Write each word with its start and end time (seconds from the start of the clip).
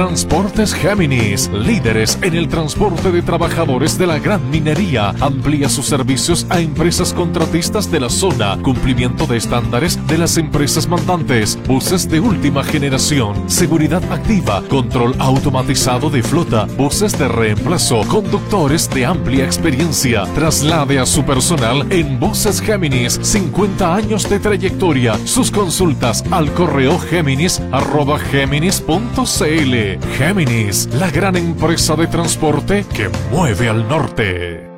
Transportes 0.00 0.72
Géminis, 0.72 1.50
líderes 1.52 2.18
en 2.22 2.34
el 2.34 2.48
transporte 2.48 3.12
de 3.12 3.20
trabajadores 3.20 3.98
de 3.98 4.06
la 4.06 4.18
gran 4.18 4.48
minería, 4.48 5.10
amplía 5.20 5.68
sus 5.68 5.84
servicios 5.84 6.46
a 6.48 6.58
empresas 6.58 7.12
contratistas 7.12 7.90
de 7.90 8.00
la 8.00 8.08
zona, 8.08 8.58
cumplimiento 8.62 9.26
de 9.26 9.36
estándares 9.36 9.98
de 10.06 10.16
las 10.16 10.38
empresas 10.38 10.88
mandantes, 10.88 11.58
buses 11.66 12.08
de 12.08 12.18
última 12.18 12.64
generación, 12.64 13.50
seguridad 13.50 14.02
activa, 14.10 14.62
control 14.70 15.14
automatizado 15.18 16.08
de 16.08 16.22
flota, 16.22 16.64
buses 16.78 17.18
de 17.18 17.28
reemplazo, 17.28 18.00
conductores 18.08 18.88
de 18.88 19.04
amplia 19.04 19.44
experiencia. 19.44 20.24
Traslade 20.34 20.98
a 20.98 21.04
su 21.04 21.24
personal 21.24 21.86
en 21.92 22.18
Buses 22.18 22.62
Géminis, 22.62 23.20
50 23.20 23.94
años 23.94 24.30
de 24.30 24.38
trayectoria. 24.38 25.18
Sus 25.26 25.50
consultas 25.50 26.24
al 26.30 26.50
correo 26.54 26.98
géminis 26.98 27.60
arroba 27.70 28.18
géminis.cl. 28.18 29.89
Géminis, 30.16 30.88
la 30.94 31.10
gran 31.10 31.36
empresa 31.36 31.96
de 31.96 32.06
transporte 32.06 32.84
que 32.94 33.10
mueve 33.30 33.68
al 33.68 33.88
norte. 33.88 34.69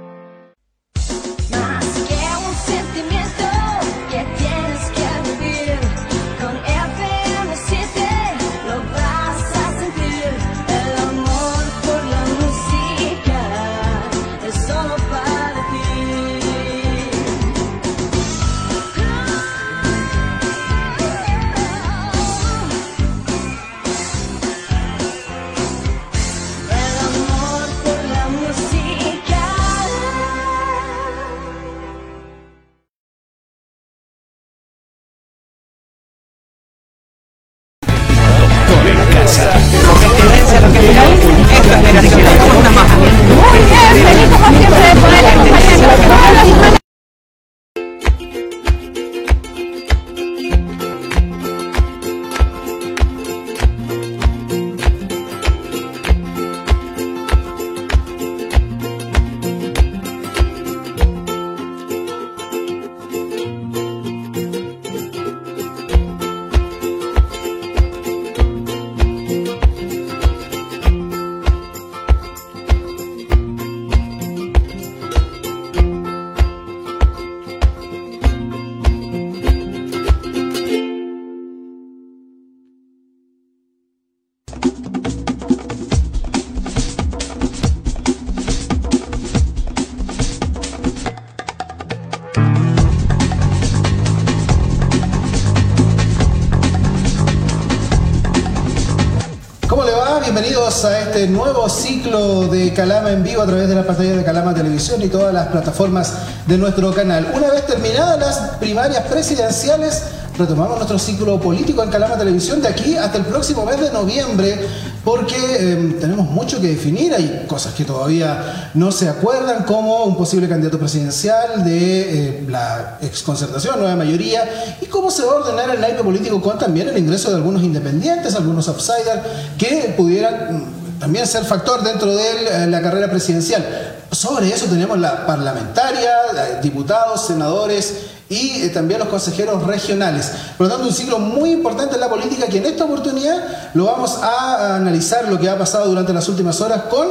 A 100.62 101.00
este 101.00 101.27
nuevo 101.27 101.69
ciclo 101.69 102.47
de 102.47 102.73
Calama 102.73 103.11
en 103.11 103.25
vivo 103.25 103.43
a 103.43 103.47
través 103.47 103.69
de 103.69 103.75
la 103.75 103.84
pantalla 103.84 104.15
de 104.15 104.23
Calama 104.23 104.55
Televisión 104.55 105.03
y 105.03 105.09
todas 105.09 105.34
las 105.34 105.49
plataformas 105.49 106.12
de 106.47 106.56
nuestro 106.56 106.95
canal. 106.95 107.27
Una 107.34 107.50
vez 107.50 107.67
terminadas 107.67 108.21
las 108.21 108.39
primarias 108.59 109.03
presidenciales, 109.06 110.05
retomamos 110.39 110.77
nuestro 110.77 111.01
ciclo 111.01 111.41
político 111.41 111.83
en 111.83 111.91
Calama 111.91 112.17
Televisión 112.17 112.62
de 112.62 112.69
aquí 112.69 112.97
hasta 112.97 113.19
el 113.19 113.25
próximo 113.25 113.67
mes 113.67 113.81
de 113.81 113.91
noviembre, 113.91 114.69
porque 115.05 115.37
eh, 115.37 115.97
tenemos 116.01 116.27
mucho 116.31 116.61
que 116.61 116.69
definir. 116.69 117.15
Hay 117.15 117.45
cosas 117.49 117.75
que 117.75 117.85
todavía 117.85 118.71
no 118.75 118.93
se 118.93 119.09
acuerdan, 119.09 119.65
como 119.65 120.05
un 120.05 120.17
posible 120.17 120.49
candidato 120.49 120.79
presidencial 120.79 121.65
de 121.65 122.29
eh, 122.29 122.47
la 122.49 122.99
exconcertación, 123.03 123.79
nueva 123.79 123.97
mayoría, 123.97 124.77
y 124.81 124.87
cómo 124.87 125.11
se 125.11 125.25
va 125.25 125.33
a 125.33 125.35
ordenar 125.37 125.71
el 125.71 125.81
naipe 125.81 126.03
político 126.03 126.41
con 126.41 126.59
también 126.59 126.89
el 126.89 126.99
ingreso 126.99 127.31
de 127.31 127.37
algunos 127.37 127.63
independientes, 127.63 128.35
algunos 128.35 128.69
outsiders, 128.69 129.21
que 129.59 129.95
pudieran 129.97 130.57
mm, 130.57 131.01
también 131.01 131.27
ser 131.27 131.45
factor 131.45 131.83
dentro 131.83 132.15
de 132.15 132.25
eh, 132.25 132.67
la 132.69 132.81
carrera 132.81 133.11
presidencial. 133.11 133.65
Sobre 134.13 134.51
eso 134.51 134.67
tenemos 134.67 134.99
la 134.99 135.27
parlamentaria, 135.27 136.11
eh, 136.11 136.61
diputados, 136.63 137.27
senadores 137.27 137.95
y 138.32 138.62
eh, 138.62 138.69
también 138.70 138.98
los 138.98 139.09
consejeros 139.09 139.62
regionales. 139.65 140.32
Por 140.56 140.66
lo 140.66 140.72
tanto, 140.72 140.88
un 140.88 140.94
ciclo 140.94 141.19
muy 141.19 141.50
importante 141.50 141.94
en 141.94 142.00
la 142.00 142.09
política 142.09 142.47
que 142.47 142.59
en 142.59 142.66
esta 142.66 142.84
oportunidad 142.84 143.70
lo 143.75 143.84
vamos 143.84 144.19
a 144.22 144.76
analizar 144.76 145.28
lo 145.28 145.38
que 145.38 145.48
ha 145.48 145.59
pasado 145.59 145.87
durante 145.88 146.12
las 146.12 146.28
últimas 146.28 146.60
horas 146.60 146.82
con 146.91 147.06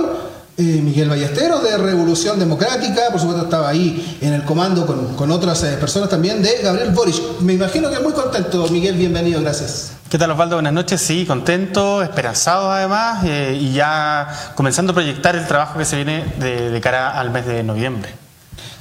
eh, 0.57 0.81
Miguel 0.83 1.09
Ballesteros 1.09 1.63
de 1.63 1.77
Revolución 1.77 2.37
Democrática, 2.37 3.03
por 3.11 3.19
supuesto 3.19 3.45
estaba 3.45 3.69
ahí 3.69 4.17
en 4.21 4.33
el 4.33 4.43
comando 4.43 4.85
con, 4.85 5.15
con 5.15 5.31
otras 5.31 5.63
eh, 5.63 5.77
personas 5.79 6.09
también 6.09 6.41
de 6.41 6.57
Gabriel 6.61 6.89
Boric. 6.91 7.39
Me 7.39 7.53
imagino 7.53 7.89
que 7.89 7.99
muy 7.99 8.13
contento, 8.13 8.67
Miguel, 8.69 8.95
bienvenido, 8.95 9.41
gracias. 9.41 9.93
¿Qué 10.09 10.17
tal 10.17 10.31
Osvaldo? 10.31 10.57
Buenas 10.57 10.73
noches. 10.73 10.99
Sí, 10.99 11.25
contento, 11.25 12.03
esperanzado 12.03 12.69
además 12.69 13.23
eh, 13.25 13.57
y 13.59 13.71
ya 13.73 14.27
comenzando 14.55 14.91
a 14.91 14.95
proyectar 14.95 15.35
el 15.35 15.47
trabajo 15.47 15.77
que 15.77 15.85
se 15.85 15.95
viene 15.95 16.33
de, 16.37 16.69
de 16.69 16.81
cara 16.81 17.17
al 17.17 17.31
mes 17.31 17.45
de 17.45 17.63
noviembre. 17.63 18.09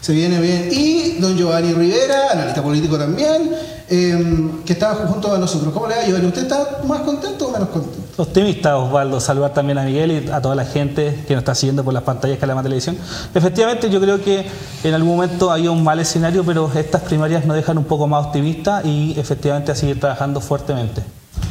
Se 0.00 0.12
viene 0.12 0.40
bien. 0.40 0.68
Y 0.72 1.18
don 1.20 1.36
Giovanni 1.36 1.72
Rivera, 1.72 2.30
analista 2.32 2.62
político 2.62 2.98
también, 2.98 3.52
eh, 3.88 4.50
que 4.64 4.72
estaba 4.72 5.06
junto 5.06 5.34
a 5.34 5.38
nosotros. 5.38 5.72
¿Cómo 5.74 5.88
le 5.88 5.96
va, 5.96 6.04
Giovanni? 6.04 6.26
¿Usted 6.28 6.42
está 6.42 6.80
más 6.86 7.00
contento 7.00 7.48
o 7.48 7.50
menos 7.50 7.68
contento? 7.68 7.98
Optimista, 8.22 8.78
Osvaldo. 8.78 9.20
Saludar 9.20 9.52
también 9.52 9.78
a 9.78 9.82
Miguel 9.82 10.12
y 10.12 10.30
a 10.30 10.40
toda 10.40 10.54
la 10.54 10.64
gente 10.64 11.24
que 11.26 11.34
nos 11.34 11.42
está 11.42 11.54
siguiendo 11.54 11.84
por 11.84 11.92
las 11.92 12.02
pantallas 12.02 12.36
de 12.36 12.40
Calama 12.40 12.62
Televisión. 12.62 12.96
Efectivamente, 13.34 13.90
yo 13.90 14.00
creo 14.00 14.22
que 14.22 14.46
en 14.84 14.94
algún 14.94 15.16
momento 15.16 15.50
había 15.50 15.70
un 15.70 15.84
mal 15.84 16.00
escenario, 16.00 16.44
pero 16.44 16.70
estas 16.74 17.02
primarias 17.02 17.44
nos 17.44 17.56
dejan 17.56 17.76
un 17.76 17.84
poco 17.84 18.06
más 18.06 18.26
optimistas 18.26 18.84
y 18.84 19.14
efectivamente 19.18 19.72
a 19.72 19.74
seguir 19.74 20.00
trabajando 20.00 20.40
fuertemente. 20.40 21.02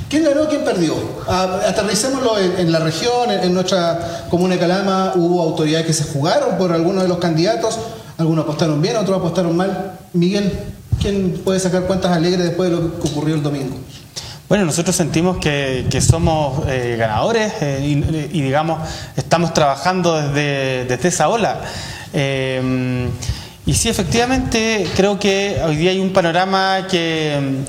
¿Quién 0.09 0.23
ganó, 0.23 0.47
quién 0.47 0.63
perdió? 0.63 0.95
Ah, 1.27 1.59
aterricémoslo 1.67 2.39
en, 2.39 2.59
en 2.59 2.71
la 2.71 2.79
región, 2.79 3.29
en, 3.29 3.41
en 3.41 3.53
nuestra 3.53 4.25
comuna 4.29 4.55
de 4.55 4.59
Calama, 4.59 5.13
hubo 5.15 5.41
autoridades 5.41 5.85
que 5.85 5.93
se 5.93 6.05
jugaron 6.05 6.57
por 6.57 6.71
algunos 6.71 7.03
de 7.03 7.09
los 7.09 7.19
candidatos, 7.19 7.77
algunos 8.19 8.43
apostaron 8.43 8.81
bien, 8.81 8.97
otros 8.97 9.17
apostaron 9.17 9.55
mal. 9.55 9.97
Miguel, 10.13 10.51
¿quién 11.01 11.41
puede 11.43 11.59
sacar 11.59 11.83
cuentas 11.83 12.11
alegres 12.11 12.43
después 12.43 12.69
de 12.69 12.75
lo 12.75 12.99
que 12.99 13.07
ocurrió 13.07 13.33
el 13.35 13.41
domingo? 13.41 13.77
Bueno, 14.49 14.65
nosotros 14.65 14.95
sentimos 14.95 15.37
que, 15.37 15.85
que 15.89 16.01
somos 16.01 16.63
eh, 16.67 16.95
ganadores 16.99 17.53
eh, 17.61 17.79
y, 17.81 18.37
y, 18.37 18.41
digamos, 18.41 18.79
estamos 19.15 19.53
trabajando 19.53 20.19
desde, 20.19 20.85
desde 20.85 21.07
esa 21.07 21.29
ola. 21.29 21.61
Eh, 22.13 23.07
y 23.65 23.73
sí, 23.75 23.87
efectivamente, 23.87 24.87
creo 24.95 25.19
que 25.19 25.61
hoy 25.63 25.75
día 25.75 25.91
hay 25.91 25.99
un 25.99 26.11
panorama 26.11 26.87
que, 26.89 27.59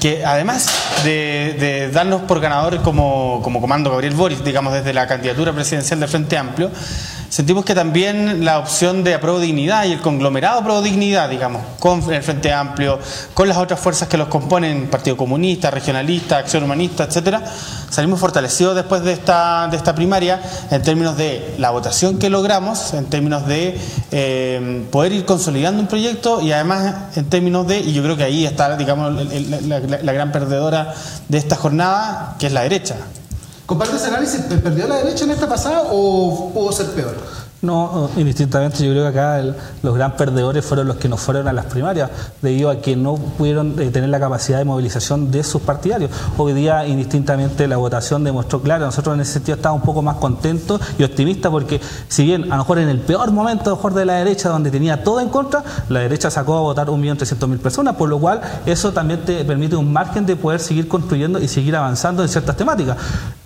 que 0.00 0.24
además 0.24 0.68
de, 1.04 1.56
de 1.58 1.90
darnos 1.90 2.22
por 2.22 2.38
ganador 2.38 2.80
como, 2.82 3.40
como 3.42 3.60
comando 3.60 3.90
Gabriel 3.90 4.14
Boris, 4.14 4.44
digamos, 4.44 4.72
desde 4.72 4.94
la 4.94 5.06
candidatura 5.08 5.52
presidencial 5.52 5.98
del 5.98 6.08
Frente 6.08 6.38
Amplio, 6.38 6.70
sentimos 7.28 7.64
que 7.64 7.74
también 7.74 8.44
la 8.44 8.58
opción 8.58 9.04
de 9.04 9.14
Apruebo 9.14 9.38
Dignidad 9.38 9.84
y 9.84 9.92
el 9.92 10.00
conglomerado 10.00 10.60
Apruebo 10.60 10.82
Dignidad, 10.82 11.28
digamos, 11.28 11.62
con 11.78 12.02
el 12.12 12.22
Frente 12.22 12.52
Amplio, 12.52 12.98
con 13.34 13.48
las 13.48 13.58
otras 13.58 13.80
fuerzas 13.80 14.08
que 14.08 14.16
los 14.16 14.28
componen, 14.28 14.88
Partido 14.88 15.16
Comunista, 15.16 15.70
Regionalista, 15.70 16.38
Acción 16.38 16.62
Humanista, 16.62 17.04
etcétera, 17.04 17.42
salimos 17.90 18.20
fortalecidos 18.20 18.74
después 18.74 19.02
de 19.02 19.12
esta, 19.12 19.68
de 19.68 19.76
esta 19.76 19.94
primaria 19.94 20.40
en 20.70 20.82
términos 20.82 21.16
de 21.16 21.54
la 21.58 21.70
votación 21.70 22.18
que 22.18 22.30
logramos, 22.30 22.94
en 22.94 23.06
términos 23.06 23.46
de 23.46 23.78
eh, 24.10 24.86
poder 24.90 25.12
ir 25.12 25.24
consolidando 25.24 25.80
un 25.80 25.88
proyecto 25.88 26.40
y 26.40 26.52
además 26.52 27.16
en 27.16 27.28
términos 27.28 27.66
de, 27.66 27.80
y 27.80 27.92
yo 27.92 28.02
creo 28.02 28.16
que 28.16 28.24
ahí 28.24 28.46
está, 28.46 28.76
digamos, 28.76 29.12
la 29.68 30.12
gran 30.12 30.32
perdedora 30.32 30.94
de 31.28 31.38
esta 31.38 31.56
jornada, 31.56 32.36
que 32.38 32.46
es 32.46 32.52
la 32.52 32.62
derecha. 32.62 32.96
¿Comparte 33.68 33.96
ese 33.96 34.06
análisis? 34.06 34.40
¿Perdió 34.40 34.88
la 34.88 34.96
derecha 34.96 35.24
en 35.24 35.30
esta 35.32 35.46
pasada 35.46 35.88
o 35.90 36.50
pudo 36.54 36.72
ser 36.72 36.86
peor? 36.92 37.14
No, 37.60 38.08
indistintamente 38.16 38.84
yo 38.86 38.92
creo 38.92 39.02
que 39.02 39.08
acá 39.18 39.40
el- 39.40 39.56
los 39.82 39.92
gran 39.96 40.16
perdedores 40.16 40.64
fueron 40.64 40.86
los 40.86 40.96
que 40.98 41.08
no 41.08 41.16
fueron 41.16 41.48
a 41.48 41.52
las 41.52 41.64
primarias, 41.64 42.08
debido 42.40 42.70
a 42.70 42.76
que 42.76 42.94
no 42.94 43.16
pudieron 43.16 43.74
eh, 43.80 43.90
tener 43.90 44.10
la 44.10 44.20
capacidad 44.20 44.58
de 44.58 44.64
movilización 44.64 45.32
de 45.32 45.42
sus 45.42 45.60
partidarios. 45.62 46.08
Hoy 46.36 46.52
día, 46.52 46.86
indistintamente, 46.86 47.66
la 47.66 47.76
votación 47.76 48.22
demostró 48.22 48.62
claro, 48.62 48.86
nosotros 48.86 49.12
en 49.16 49.22
ese 49.22 49.32
sentido 49.32 49.56
estábamos 49.56 49.82
un 49.82 49.86
poco 49.86 50.02
más 50.02 50.18
contentos 50.18 50.80
y 51.00 51.02
optimistas 51.02 51.50
porque 51.50 51.80
si 52.08 52.22
bien 52.24 52.44
a 52.44 52.56
lo 52.56 52.62
mejor 52.62 52.78
en 52.78 52.90
el 52.90 53.00
peor 53.00 53.32
momento 53.32 53.64
a 53.64 53.68
lo 53.70 53.76
mejor 53.76 53.92
de 53.94 54.04
la 54.04 54.12
derecha, 54.14 54.50
donde 54.50 54.70
tenía 54.70 55.02
todo 55.02 55.18
en 55.18 55.28
contra, 55.28 55.64
la 55.88 55.98
derecha 55.98 56.30
sacó 56.30 56.58
a 56.58 56.60
votar 56.60 56.86
1.300.000 56.88 57.58
personas, 57.58 57.96
por 57.96 58.08
lo 58.08 58.20
cual 58.20 58.40
eso 58.66 58.92
también 58.92 59.24
te 59.24 59.44
permite 59.44 59.74
un 59.74 59.92
margen 59.92 60.24
de 60.26 60.36
poder 60.36 60.60
seguir 60.60 60.86
construyendo 60.86 61.40
y 61.40 61.48
seguir 61.48 61.74
avanzando 61.74 62.22
en 62.22 62.28
ciertas 62.28 62.56
temáticas. 62.56 62.96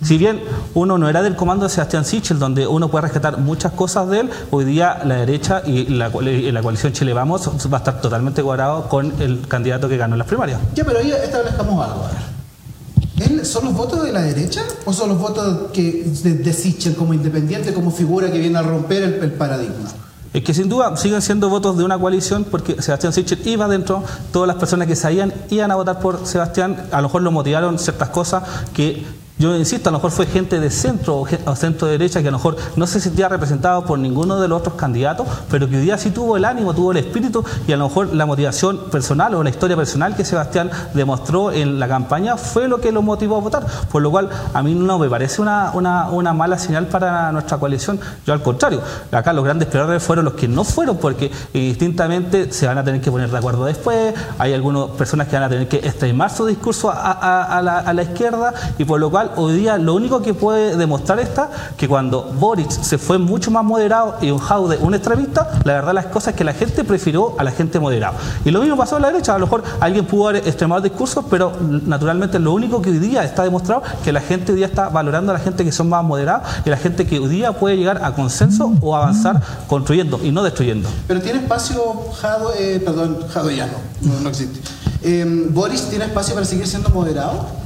Si 0.03 0.19
bien 0.19 0.39
uno 0.75 0.99
no 0.99 1.09
era 1.09 1.23
del 1.23 1.35
comando 1.35 1.63
de 1.63 1.69
Sebastián 1.71 2.05
Sichel, 2.05 2.37
donde 2.37 2.67
uno 2.67 2.89
puede 2.89 3.03
rescatar 3.03 3.39
muchas 3.39 3.71
cosas 3.71 4.02
de 4.09 4.21
él, 4.21 4.29
hoy 4.51 4.65
día 4.65 5.01
la 5.05 5.15
derecha 5.15 5.61
y 5.65 5.85
la, 5.87 6.11
coalición 6.11 6.93
Chile 6.93 7.13
Vamos 7.13 7.47
va 7.71 7.77
a 7.77 7.79
estar 7.79 8.01
totalmente 8.01 8.41
cuadrado 8.43 8.87
con 8.89 9.13
el 9.21 9.47
candidato 9.47 9.87
que 9.89 9.97
ganó 9.97 10.15
en 10.15 10.19
las 10.19 10.27
primarias. 10.27 10.59
Ya, 10.75 10.83
pero 10.83 10.99
ahí 10.99 11.11
establezcamos 11.11 11.85
algo. 11.85 12.03
A 12.05 12.07
ver. 12.09 13.31
¿Él- 13.31 13.45
¿Son 13.45 13.65
los 13.65 13.73
votos 13.75 14.03
de 14.03 14.11
la 14.11 14.21
derecha 14.21 14.61
o 14.85 14.93
son 14.93 15.09
los 15.09 15.17
votos 15.19 15.71
que, 15.71 16.03
de, 16.23 16.33
de 16.35 16.53
Sichel 16.53 16.95
como 16.95 17.13
independiente, 17.13 17.73
como 17.73 17.91
figura 17.91 18.31
que 18.31 18.39
viene 18.39 18.57
a 18.57 18.61
romper 18.63 19.03
el, 19.03 19.13
el 19.15 19.31
paradigma? 19.33 19.89
Es 20.33 20.43
que 20.43 20.51
sin 20.53 20.67
duda 20.67 20.97
siguen 20.97 21.21
siendo 21.21 21.47
votos 21.47 21.77
de 21.77 21.83
una 21.83 21.97
coalición 21.99 22.43
porque 22.43 22.81
Sebastián 22.81 23.13
Sichel 23.13 23.39
iba 23.47 23.67
dentro, 23.67 24.03
todas 24.31 24.47
las 24.47 24.55
personas 24.57 24.87
que 24.87 24.95
sabían 24.95 25.31
iban 25.51 25.69
a 25.69 25.75
votar 25.75 25.99
por 25.99 26.25
Sebastián, 26.25 26.87
a 26.91 26.97
lo 26.97 27.03
mejor 27.03 27.21
lo 27.21 27.31
motivaron 27.31 27.77
ciertas 27.77 28.09
cosas 28.09 28.41
que 28.73 29.05
yo 29.39 29.55
insisto, 29.55 29.89
a 29.89 29.91
lo 29.91 29.97
mejor 29.97 30.11
fue 30.11 30.25
gente 30.27 30.59
de 30.59 30.69
centro 30.69 31.23
o, 31.45 31.55
centro 31.55 31.87
derecha 31.87 32.21
que 32.21 32.27
a 32.27 32.31
lo 32.31 32.37
mejor 32.37 32.55
no 32.75 32.85
se 32.85 32.99
sentía 32.99 33.27
representado 33.27 33.83
por 33.83 33.97
ninguno 33.97 34.39
de 34.39 34.47
los 34.47 34.59
otros 34.59 34.75
candidatos, 34.75 35.27
pero 35.49 35.67
que 35.67 35.75
hoy 35.77 35.81
día 35.81 35.97
sí 35.97 36.11
tuvo 36.11 36.37
el 36.37 36.45
ánimo, 36.45 36.73
tuvo 36.73 36.91
el 36.91 36.97
espíritu 36.97 37.43
y 37.67 37.73
a 37.73 37.77
lo 37.77 37.87
mejor 37.87 38.13
la 38.13 38.25
motivación 38.27 38.77
personal 38.91 39.33
o 39.33 39.43
la 39.43 39.49
historia 39.49 39.75
personal 39.75 40.15
que 40.15 40.23
Sebastián 40.23 40.69
demostró 40.93 41.51
en 41.51 41.79
la 41.79 41.87
campaña 41.87 42.37
fue 42.37 42.67
lo 42.67 42.79
que 42.79 42.91
lo 42.91 43.01
motivó 43.01 43.37
a 43.37 43.39
votar. 43.39 43.65
Por 43.91 44.01
lo 44.03 44.11
cual 44.11 44.29
a 44.53 44.61
mí 44.61 44.75
no 44.75 44.99
me 44.99 45.09
parece 45.09 45.41
una, 45.41 45.71
una, 45.73 46.33
mala 46.33 46.57
señal 46.59 46.85
para 46.85 47.31
nuestra 47.31 47.57
coalición. 47.57 47.99
Yo 48.25 48.33
al 48.33 48.41
contrario, 48.43 48.81
acá 49.11 49.33
los 49.33 49.43
grandes 49.43 49.67
perdedores 49.67 50.03
fueron 50.03 50.25
los 50.25 50.35
que 50.35 50.47
no 50.47 50.63
fueron 50.63 50.97
porque 50.97 51.25
eh, 51.25 51.59
distintamente 51.59 52.51
se 52.53 52.67
van 52.67 52.77
a 52.77 52.83
tener 52.83 53.01
que 53.01 53.11
poner 53.11 53.29
de 53.31 53.37
acuerdo 53.37 53.65
después, 53.65 54.13
hay 54.37 54.53
algunas 54.53 54.89
personas 54.91 55.27
que 55.27 55.35
van 55.35 55.43
a 55.43 55.49
tener 55.49 55.67
que 55.67 55.77
extremar 55.77 56.29
su 56.29 56.45
discurso 56.45 56.91
a, 56.91 57.11
a- 57.11 57.57
a 57.57 57.61
la, 57.61 57.79
a 57.79 57.93
la 57.93 58.03
izquierda 58.03 58.53
y 58.77 58.85
por 58.85 58.99
lo 58.99 59.09
cual 59.09 59.31
hoy 59.37 59.53
día 59.53 59.77
lo 59.77 59.93
único 59.93 60.21
que 60.21 60.33
puede 60.33 60.75
demostrar 60.75 61.19
está 61.19 61.49
que 61.77 61.87
cuando 61.87 62.23
Boric 62.23 62.69
se 62.69 62.97
fue 62.97 63.17
mucho 63.17 63.51
más 63.51 63.63
moderado 63.63 64.15
y 64.21 64.31
un 64.31 64.39
Jaude 64.39 64.77
un 64.77 64.93
extremista, 64.93 65.59
la 65.63 65.73
verdad 65.73 65.93
las 65.93 66.05
cosas 66.07 66.29
es 66.29 66.35
que 66.35 66.43
la 66.43 66.53
gente 66.53 66.83
prefirió 66.83 67.35
a 67.39 67.43
la 67.43 67.51
gente 67.51 67.79
moderada. 67.79 68.13
Y 68.45 68.51
lo 68.51 68.59
mismo 68.61 68.77
pasó 68.77 68.97
a 68.97 68.99
la 68.99 69.11
derecha, 69.11 69.35
a 69.35 69.39
lo 69.39 69.45
mejor 69.45 69.63
alguien 69.79 70.05
pudo 70.05 70.29
haber 70.29 70.47
extremado 70.47 70.81
discursos, 70.81 71.25
pero 71.29 71.53
naturalmente 71.85 72.39
lo 72.39 72.53
único 72.53 72.81
que 72.81 72.89
hoy 72.89 72.99
día 72.99 73.23
está 73.23 73.43
demostrado 73.43 73.83
que 74.03 74.11
la 74.11 74.21
gente 74.21 74.51
hoy 74.51 74.57
día 74.57 74.67
está 74.67 74.89
valorando 74.89 75.31
a 75.31 75.35
la 75.35 75.39
gente 75.39 75.63
que 75.63 75.71
son 75.71 75.89
más 75.89 76.03
moderados 76.03 76.47
y 76.65 76.69
la 76.69 76.77
gente 76.77 77.05
que 77.05 77.19
hoy 77.19 77.29
día 77.29 77.53
puede 77.53 77.77
llegar 77.77 78.03
a 78.03 78.13
consenso 78.13 78.73
o 78.81 78.95
avanzar 78.95 79.41
construyendo 79.67 80.19
y 80.23 80.31
no 80.31 80.43
destruyendo. 80.43 80.89
Pero 81.07 81.21
tiene 81.21 81.39
espacio 81.39 81.81
Jado, 82.21 82.53
eh, 82.57 82.81
perdón, 82.83 83.19
Jado 83.29 83.51
ya 83.51 83.67
no, 83.67 83.73
no, 84.01 84.19
no 84.19 84.29
existe. 84.29 84.59
Eh, 85.01 85.25
¿Boris 85.49 85.89
tiene 85.89 86.05
espacio 86.05 86.33
para 86.33 86.45
seguir 86.45 86.65
siendo 86.65 86.89
moderado? 86.89 87.62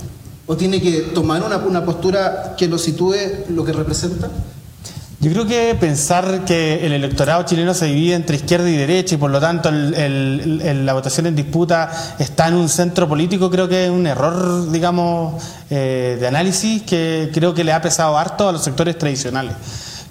¿O 0.47 0.55
tiene 0.55 0.81
que 0.81 1.01
tomar 1.13 1.43
una, 1.43 1.57
una 1.57 1.83
postura 1.83 2.55
que 2.57 2.67
lo 2.67 2.77
sitúe 2.77 3.15
lo 3.49 3.63
que 3.65 3.73
representa? 3.73 4.29
Yo 5.19 5.31
creo 5.31 5.47
que 5.47 5.75
pensar 5.79 6.45
que 6.45 6.85
el 6.85 6.93
electorado 6.93 7.41
chileno 7.43 7.73
se 7.73 7.87
divide 7.87 8.13
entre 8.13 8.35
izquierda 8.35 8.69
y 8.69 8.77
derecha 8.77 9.15
y 9.15 9.17
por 9.17 9.31
lo 9.31 9.39
tanto 9.39 9.71
la 9.71 10.93
votación 10.93 11.25
en 11.25 11.35
disputa 11.35 12.15
está 12.19 12.47
en 12.47 12.53
un 12.53 12.69
centro 12.69 13.09
político, 13.09 13.49
creo 13.49 13.67
que 13.67 13.85
es 13.85 13.89
un 13.89 14.05
error, 14.05 14.71
digamos, 14.71 15.43
eh, 15.71 16.17
de 16.19 16.27
análisis 16.27 16.83
que 16.83 17.31
creo 17.33 17.55
que 17.55 17.63
le 17.63 17.73
ha 17.73 17.81
pesado 17.81 18.15
harto 18.15 18.47
a 18.47 18.51
los 18.51 18.63
sectores 18.63 18.95
tradicionales. 18.95 19.53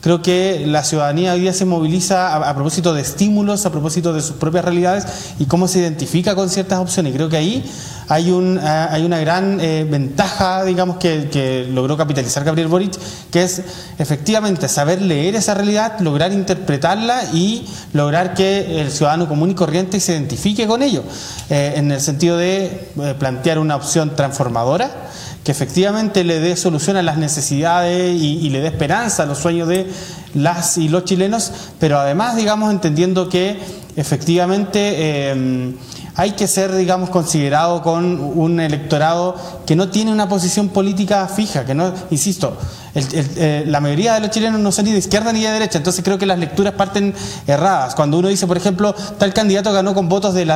Creo 0.06 0.22
que 0.22 0.62
la 0.68 0.84
ciudadanía 0.84 1.32
hoy 1.32 1.40
día 1.40 1.52
se 1.52 1.64
moviliza 1.64 2.28
a, 2.28 2.48
a 2.48 2.54
propósito 2.54 2.94
de 2.94 3.02
estímulos, 3.02 3.66
a 3.66 3.72
propósito 3.72 4.12
de 4.12 4.22
sus 4.22 4.36
propias 4.36 4.64
realidades 4.64 5.04
y 5.40 5.46
cómo 5.46 5.66
se 5.66 5.80
identifica 5.80 6.36
con 6.36 6.48
ciertas 6.48 6.78
opciones. 6.78 7.12
Creo 7.12 7.28
que 7.28 7.36
ahí 7.36 7.64
hay, 8.06 8.30
un, 8.30 8.56
una 8.56 9.18
gran 9.18 9.58
eh, 9.60 9.84
ventaja, 9.90 10.62
digamos, 10.64 10.98
que, 10.98 11.28
que 11.28 11.66
logró 11.68 11.96
capitalizar 11.96 12.44
Gabriel 12.44 12.68
Boric, 12.68 12.96
que 13.32 13.42
es 13.42 13.62
efectivamente 13.98 14.68
saber 14.68 15.02
leer 15.02 15.34
esa 15.34 15.54
realidad, 15.54 15.98
lograr 15.98 16.32
interpretarla 16.32 17.24
y 17.32 17.66
lograr 17.92 18.34
que 18.34 18.80
el 18.80 18.92
ciudadano 18.92 19.26
común 19.26 19.50
y 19.50 19.54
corriente 19.54 19.98
se 19.98 20.12
identifique 20.12 20.68
con 20.68 20.84
ello, 20.84 21.02
eh, 21.50 21.72
en 21.74 21.90
el 21.90 22.00
sentido 22.00 22.36
de 22.36 22.66
eh, 22.66 23.14
plantear 23.18 23.58
una 23.58 23.74
opción 23.74 24.14
transformadora 24.14 25.08
que 25.46 25.52
efectivamente 25.52 26.24
le 26.24 26.40
dé 26.40 26.56
solución 26.56 26.96
a 26.96 27.02
las 27.02 27.18
necesidades 27.18 28.20
y, 28.20 28.50
le 28.50 28.58
dé 28.58 28.66
esperanza 28.66 29.22
a 29.22 29.26
los 29.26 29.38
sueños 29.38 29.68
de 29.68 29.86
las 30.34 30.76
y 30.76 30.88
los 30.88 31.04
chilenos, 31.04 31.52
pero 31.78 32.00
además, 32.00 32.34
digamos, 32.34 32.72
entendiendo 32.72 33.28
que 33.28 33.56
efectivamente 33.94 34.94
eh, 34.96 35.72
hay 36.18 36.32
que 36.32 36.46
ser, 36.48 36.74
digamos, 36.74 37.10
considerado 37.10 37.82
con 37.82 38.18
un 38.20 38.58
electorado 38.58 39.36
que 39.66 39.76
no 39.76 39.88
tiene 39.90 40.10
una 40.12 40.28
posición 40.28 40.70
política 40.70 41.28
fija, 41.28 41.66
que 41.66 41.74
no, 41.74 41.92
insisto, 42.10 42.56
el- 42.94 43.06
eh, 43.12 43.64
la 43.66 43.80
mayoría 43.80 44.14
de 44.14 44.20
los 44.20 44.30
chilenos 44.30 44.58
no 44.60 44.72
son 44.72 44.86
ni 44.86 44.92
de 44.92 44.98
izquierda 44.98 45.30
ni 45.32 45.42
de 45.42 45.50
derecha, 45.50 45.76
entonces 45.76 46.02
creo 46.02 46.16
que 46.16 46.24
las 46.24 46.38
lecturas 46.38 46.72
parten 46.72 47.14
erradas. 47.46 47.94
Cuando 47.94 48.18
uno 48.18 48.28
dice, 48.28 48.46
por 48.46 48.56
ejemplo, 48.56 48.94
tal 49.18 49.34
candidato 49.34 49.70
ganó 49.74 49.92
con 49.92 50.08
votos 50.08 50.32
del, 50.32 50.50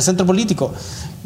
centro 0.00 0.26
político, 0.26 0.74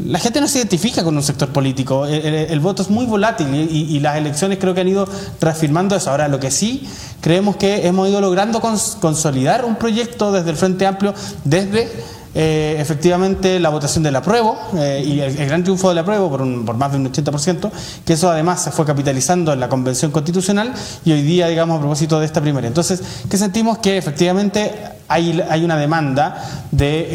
la 0.04 0.18
gente 0.18 0.40
no 0.42 0.48
se 0.48 0.58
identifica 0.58 1.02
con 1.02 1.16
un 1.16 1.22
sector 1.22 1.48
político, 1.48 2.04
el, 2.04 2.60
voto 2.60 2.82
es 2.82 2.90
muy 2.90 3.06
volátil 3.06 3.46
y, 3.54 4.00
las 4.00 4.16
elecciones 4.16 4.58
creo 4.58 4.74
que 4.74 4.82
han 4.82 4.88
ido 4.88 5.08
reafirmando 5.40 5.96
eso. 5.96 6.10
Ahora, 6.10 6.28
lo 6.28 6.38
que 6.38 6.50
sí 6.50 6.86
creemos 7.22 7.56
que 7.56 7.86
hemos 7.86 8.06
ido 8.08 8.20
logrando 8.20 8.60
cons- 8.60 8.98
consolidar 9.00 9.64
un 9.64 9.76
proyecto 9.76 10.30
desde 10.30 10.50
el 10.50 10.56
Frente 10.56 10.84
Amplio, 10.86 11.14
desde 11.44 11.90
eh, 12.34 12.76
efectivamente 12.78 13.60
la 13.60 13.68
votación 13.68 14.02
del 14.02 14.16
apruebo 14.16 14.58
eh, 14.76 15.02
y 15.06 15.20
el, 15.20 15.34
gran 15.46 15.62
triunfo 15.62 15.88
del 15.88 15.98
apruebo 15.98 16.28
por, 16.30 16.42
un- 16.42 16.64
por 16.64 16.76
más 16.76 16.90
de 16.92 16.98
un 16.98 17.12
80%, 17.12 17.70
que 18.04 18.12
eso 18.14 18.30
además 18.30 18.62
se 18.62 18.70
fue 18.70 18.84
capitalizando 18.84 19.52
en 19.52 19.60
la 19.60 19.68
Convención 19.68 20.10
Constitucional 20.10 20.72
y 21.04 21.12
hoy 21.12 21.22
día, 21.22 21.46
digamos, 21.48 21.76
a 21.76 21.80
propósito 21.80 22.18
de 22.20 22.26
esta 22.26 22.40
primaria. 22.40 22.68
Entonces, 22.68 23.00
que 23.30 23.36
sentimos 23.38 23.78
que 23.78 23.96
efectivamente 23.96 24.72
hay, 25.06 25.40
hay 25.48 25.64
una 25.64 25.76
demanda 25.76 26.64
de, 26.70 27.06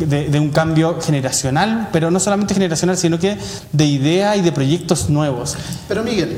eh, 0.00 0.26
de 0.30 0.40
un 0.40 0.50
cambio 0.50 1.00
generacional, 1.00 1.88
pero 1.92 2.10
no 2.10 2.20
solamente 2.20 2.52
generacional, 2.54 2.96
sino 2.96 3.18
que 3.18 3.36
de 3.72 3.84
idea 3.86 4.36
y 4.36 4.40
de 4.42 4.52
proyectos 4.52 5.08
nuevos. 5.08 5.56
Pero 5.88 6.02
Miguel, 6.02 6.36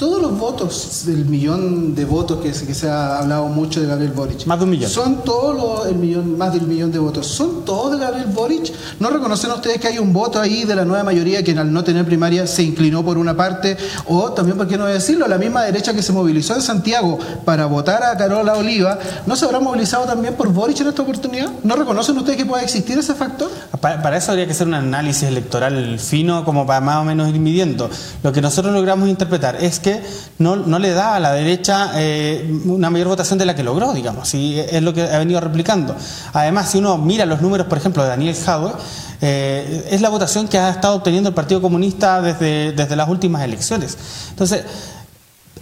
todos 0.00 0.20
los 0.22 0.38
votos, 0.38 1.02
del 1.04 1.26
millón 1.26 1.94
de 1.94 2.06
votos 2.06 2.38
que, 2.40 2.54
se- 2.54 2.66
que 2.66 2.72
se 2.74 2.88
ha 2.88 3.18
hablado 3.18 3.48
mucho 3.48 3.82
de 3.82 3.86
Gabriel 3.86 4.12
Boric, 4.12 4.46
Más 4.46 4.58
de 4.58 4.64
un 4.64 4.70
millón. 4.70 4.88
son 4.90 5.22
todos 5.24 5.54
los, 5.54 5.86
el 5.88 5.96
millón, 5.96 6.38
más 6.38 6.54
del 6.54 6.62
millón 6.62 6.90
de 6.90 6.98
votos, 6.98 7.26
son 7.26 7.66
todos 7.66 7.92
de 7.92 7.98
Gabriel 7.98 8.28
Boric. 8.32 8.72
¿No 8.98 9.10
reconocen 9.10 9.50
ustedes 9.50 9.78
que 9.78 9.88
hay 9.88 9.98
un 9.98 10.14
voto 10.14 10.40
ahí 10.40 10.64
de 10.64 10.74
la 10.74 10.86
nueva 10.86 11.04
mayoría 11.04 11.44
que 11.44 11.52
al 11.52 11.70
no 11.70 11.84
tener 11.84 12.06
primaria 12.06 12.46
se 12.46 12.62
inclinó 12.62 13.04
por 13.04 13.18
una 13.18 13.36
parte? 13.36 13.76
O 14.06 14.32
también, 14.32 14.56
¿por 14.56 14.66
qué 14.66 14.78
no 14.78 14.86
decirlo? 14.86 15.28
La 15.28 15.36
misma 15.36 15.64
derecha 15.64 15.92
que 15.92 16.00
se 16.02 16.12
movilizó 16.14 16.54
en 16.54 16.62
Santiago 16.62 17.18
para 17.44 17.66
votar 17.66 18.02
a 18.02 18.16
Carola 18.16 18.54
Oliva, 18.54 18.98
¿no 19.26 19.36
se 19.36 19.44
habrá 19.44 19.60
movilizado 19.60 20.06
también 20.06 20.32
por 20.34 20.48
Boric 20.50 20.80
en 20.80 20.88
esta 20.88 21.02
oportunidad? 21.02 21.50
¿No 21.62 21.76
reconocen 21.76 22.16
ustedes 22.16 22.38
que 22.38 22.46
pueda 22.46 22.62
existir 22.62 22.98
ese 22.98 23.14
factor? 23.14 23.50
Pa- 23.82 24.00
Para 24.02 24.16
eso 24.16 24.30
habría 24.30 24.46
que 24.46 24.52
hacer 24.52 24.66
un 24.66 24.74
análisis 24.74 25.24
electoral 25.24 25.98
fino 25.98 26.42
como 26.46 26.66
para 26.66 26.80
más 26.80 26.96
o 26.96 27.04
menos 27.04 27.28
ir 27.28 27.38
midiendo. 27.38 27.90
Lo 28.22 28.32
que 28.32 28.40
nosotros 28.40 28.72
logramos 28.72 29.06
interpretar 29.10 29.56
es 29.62 29.78
que 29.78 29.89
no, 30.38 30.56
le 30.78 30.90
da 30.90 31.16
a 31.16 31.20
la 31.20 31.32
derecha 31.32 31.92
eh, 31.96 32.60
una 32.64 32.90
mayor 32.90 33.08
votación 33.08 33.38
de 33.38 33.46
la 33.46 33.54
que 33.54 33.62
logró, 33.62 33.92
digamos, 33.92 34.32
y 34.34 34.58
es 34.58 34.82
lo 34.82 34.92
que 34.92 35.02
ha 35.02 35.18
venido 35.18 35.40
replicando. 35.40 35.94
Además, 36.32 36.70
si 36.70 36.78
uno 36.78 36.98
mira 36.98 37.26
los 37.26 37.40
números, 37.40 37.66
por 37.66 37.78
ejemplo, 37.78 38.02
de 38.02 38.08
Daniel 38.08 38.34
Jadwe, 38.34 38.72
eh, 39.22 39.88
es 39.90 40.00
la 40.00 40.08
votación 40.08 40.48
que 40.48 40.58
ha 40.58 40.70
estado 40.70 40.94
obteniendo 40.94 41.28
el 41.28 41.34
Partido 41.34 41.60
Comunista 41.60 42.22
desde, 42.22 42.72
desde 42.72 42.96
las 42.96 43.08
últimas 43.08 43.42
elecciones. 43.42 43.96
Entonces, 44.30 44.64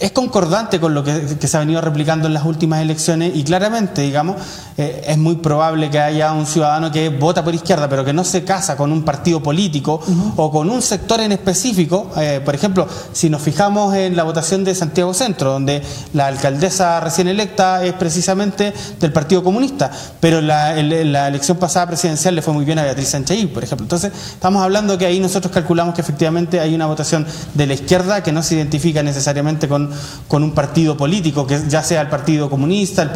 es 0.01 0.13
concordante 0.13 0.79
con 0.79 0.95
lo 0.95 1.03
que, 1.03 1.37
que 1.41 1.49
se 1.49 1.57
ha 1.57 1.61
venido 1.61 1.81
replicando 1.81 2.29
en 2.29 2.35
las 2.35 2.45
últimas 2.45 2.81
elecciones 2.81 3.33
y 3.35 3.43
claramente, 3.43 4.03
digamos, 4.03 4.37
eh, 4.77 5.03
es 5.09 5.19
muy 5.19 5.37
probable 5.37 5.91
que 5.91 5.99
haya 5.99 6.33
un 6.33 6.47
ciudadano 6.47 6.93
que 6.93 7.09
vota 7.09 7.43
por 7.43 7.53
izquierda, 7.55 7.89
pero 7.89 8.05
que 8.05 8.13
no 8.13 8.23
se 8.23 8.45
casa 8.45 8.77
con 8.77 8.93
un 8.93 9.03
partido 9.03 9.43
político 9.43 10.01
o 10.37 10.51
con 10.53 10.71
un 10.71 10.83
sector 10.83 11.21
en 11.21 11.33
específico. 11.33 12.11
Eh, 12.17 12.41
por 12.45 12.55
ejemplo, 12.55 12.87
si 13.13 13.29
nos 13.29 13.43
fijamos 13.43 13.95
en 13.97 14.15
la 14.17 14.23
votación 14.23 14.63
de 14.63 14.75
Santiago 14.75 15.13
Centro, 15.15 15.53
donde 15.53 15.83
la 16.13 16.27
alcaldesa 16.29 17.01
recién 17.01 17.27
electa 17.27 17.85
es 17.85 17.93
precisamente 17.95 18.73
del 19.01 19.13
Partido 19.13 19.43
Comunista, 19.43 19.91
pero 20.21 20.41
la, 20.41 20.79
el- 20.79 21.13
la 21.13 21.27
elección 21.29 21.57
pasada 21.59 21.87
presidencial 21.89 22.35
le 22.37 22.43
fue 22.43 22.55
muy 22.55 22.65
bien 22.65 22.79
a 22.79 22.85
Beatriz 22.85 23.09
Sánchez, 23.09 23.47
por 23.49 23.65
ejemplo. 23.65 23.85
Entonces, 23.85 24.13
estamos 24.33 24.63
hablando 24.63 24.97
que 24.97 25.07
ahí 25.07 25.19
nosotros 25.19 25.53
calculamos 25.53 25.95
que 25.95 26.03
efectivamente 26.03 26.61
hay 26.61 26.75
una 26.75 26.87
votación 26.87 27.27
de 27.55 27.67
la 27.67 27.75
izquierda 27.75 28.23
que 28.23 28.31
no 28.31 28.43
se 28.45 28.55
identifica 28.55 29.03
necesariamente 29.03 29.67
con 29.67 29.88
con, 29.89 30.39
con 30.39 30.43
un 30.45 30.53
partido 30.53 30.97
político, 30.97 31.47
que 31.47 31.61
ya 31.69 31.83
sea 31.83 32.01
el 32.03 32.09
Partido 32.09 32.49
Comunista, 32.49 33.03
el, 33.03 33.11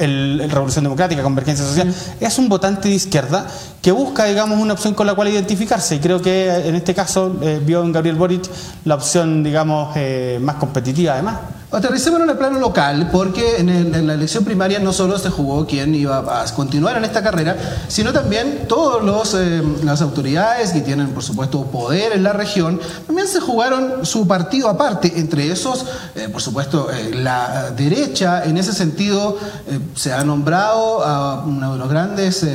el- 0.00 0.40
el- 0.42 0.50
Revolución 0.50 0.84
Democrática, 0.84 1.22
Convergencia 1.22 1.64
Social, 1.64 1.92
es 2.20 2.38
un 2.38 2.48
votante 2.48 2.88
de 2.88 2.94
izquierda 2.94 3.46
que 3.82 3.90
busca, 3.92 4.24
digamos, 4.24 4.60
una 4.60 4.74
opción 4.74 4.94
con 4.94 5.06
la 5.06 5.14
cual 5.14 5.28
identificarse. 5.28 5.96
Y 5.96 5.98
creo 5.98 6.20
que 6.22 6.48
en 6.68 6.74
este 6.74 6.94
caso 6.94 7.36
eh, 7.42 7.60
vio 7.64 7.82
en 7.82 7.92
Gabriel 7.92 8.16
Boric 8.16 8.44
la 8.84 8.94
opción, 8.94 9.42
digamos, 9.42 9.92
eh, 9.96 10.38
más 10.40 10.56
competitiva 10.56 11.14
además. 11.14 11.36
Aterricemos 11.70 12.22
en 12.22 12.30
el 12.30 12.38
plano 12.38 12.58
local, 12.58 13.10
porque 13.12 13.58
en, 13.58 14.06
la 14.06 14.14
elección 14.14 14.42
primaria 14.42 14.78
no 14.78 14.94
solo 14.94 15.18
se 15.18 15.28
jugó 15.28 15.66
quién 15.66 15.94
iba 15.94 16.42
a 16.42 16.44
continuar 16.54 16.96
en 16.96 17.04
esta 17.04 17.22
carrera, 17.22 17.56
sino 17.88 18.10
también 18.10 18.64
todos 18.66 19.04
los 19.04 19.34
eh, 19.34 19.62
las 19.84 20.00
autoridades 20.00 20.70
que 20.70 20.80
tienen, 20.80 21.08
por 21.08 21.22
supuesto, 21.22 21.64
poder 21.64 22.12
en 22.12 22.22
la 22.22 22.32
región, 22.32 22.80
también 23.06 23.28
se 23.28 23.40
jugaron 23.40 24.06
su 24.06 24.26
partido 24.26 24.70
aparte. 24.70 25.12
Entre 25.16 25.52
esos, 25.52 25.84
eh, 26.14 26.30
por 26.30 26.40
supuesto, 26.40 26.90
eh, 26.90 27.10
la 27.14 27.70
derecha, 27.72 28.44
en 28.44 28.56
ese 28.56 28.72
sentido, 28.72 29.36
eh, 29.66 29.78
se 29.94 30.14
ha 30.14 30.24
nombrado 30.24 31.04
a 31.04 31.44
uno 31.44 31.74
de 31.74 31.78
los 31.78 31.90
grandes 31.90 32.46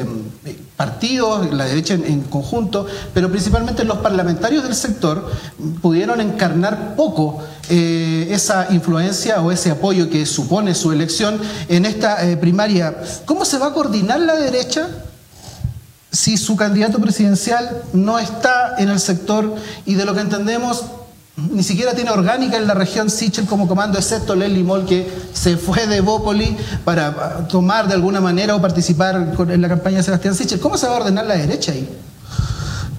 partidos, 0.75 1.53
la 1.53 1.65
derecha 1.65 1.93
en, 1.93 2.21
conjunto, 2.21 2.85
pero 3.13 3.29
principalmente 3.29 3.83
los 3.83 3.99
parlamentarios 3.99 4.63
del 4.63 4.75
sector 4.75 5.31
pudieron 5.81 6.19
encarnar 6.19 6.95
poco 6.95 7.43
eh, 7.69 8.27
esa 8.31 8.67
influencia 8.71 9.41
o 9.41 9.51
ese 9.51 9.71
apoyo 9.71 10.09
que 10.09 10.25
supone 10.25 10.73
su 10.73 10.91
elección 10.91 11.39
en 11.67 11.85
esta 11.85 12.27
eh, 12.27 12.37
primaria. 12.37 12.95
¿Cómo 13.25 13.45
se 13.45 13.57
va 13.57 13.67
a 13.67 13.73
coordinar 13.73 14.19
la 14.19 14.35
derecha 14.35 14.89
si 16.11 16.37
su 16.37 16.55
candidato 16.55 16.99
presidencial 16.99 17.81
no 17.93 18.19
está 18.19 18.75
en 18.77 18.89
el 18.89 18.99
sector 18.99 19.55
y 19.85 19.95
de 19.95 20.05
lo 20.05 20.13
que 20.13 20.21
entendemos 20.21 20.83
ni 21.35 21.63
siquiera 21.63 21.93
tiene 21.93 22.11
orgánica 22.11 22.57
en 22.57 22.67
la 22.67 22.75
región 22.75 23.09
Sichel 23.09 23.45
como 23.45 23.67
comando, 23.67 23.97
excepto 23.97 24.35
Leslie 24.35 24.63
Moll 24.63 24.85
que 24.85 25.11
se 25.33 25.57
fue 25.57 25.87
de 25.87 26.01
Bópoli 26.01 26.55
para 26.85 27.07
ah, 27.07 27.47
tomar 27.47 27.87
de 27.87 27.95
alguna 27.95 28.21
manera 28.21 28.55
o 28.55 28.61
participar 28.61 29.33
en 29.49 29.61
la 29.61 29.67
campaña 29.67 29.97
de 29.97 30.03
Sebastián 30.03 30.35
Sichel? 30.35 30.59
¿Cómo 30.59 30.77
se 30.77 30.85
va 30.85 30.93
a 30.93 30.99
ordenar 30.99 31.25
la 31.25 31.35
derecha 31.35 31.71
ahí? 31.71 31.89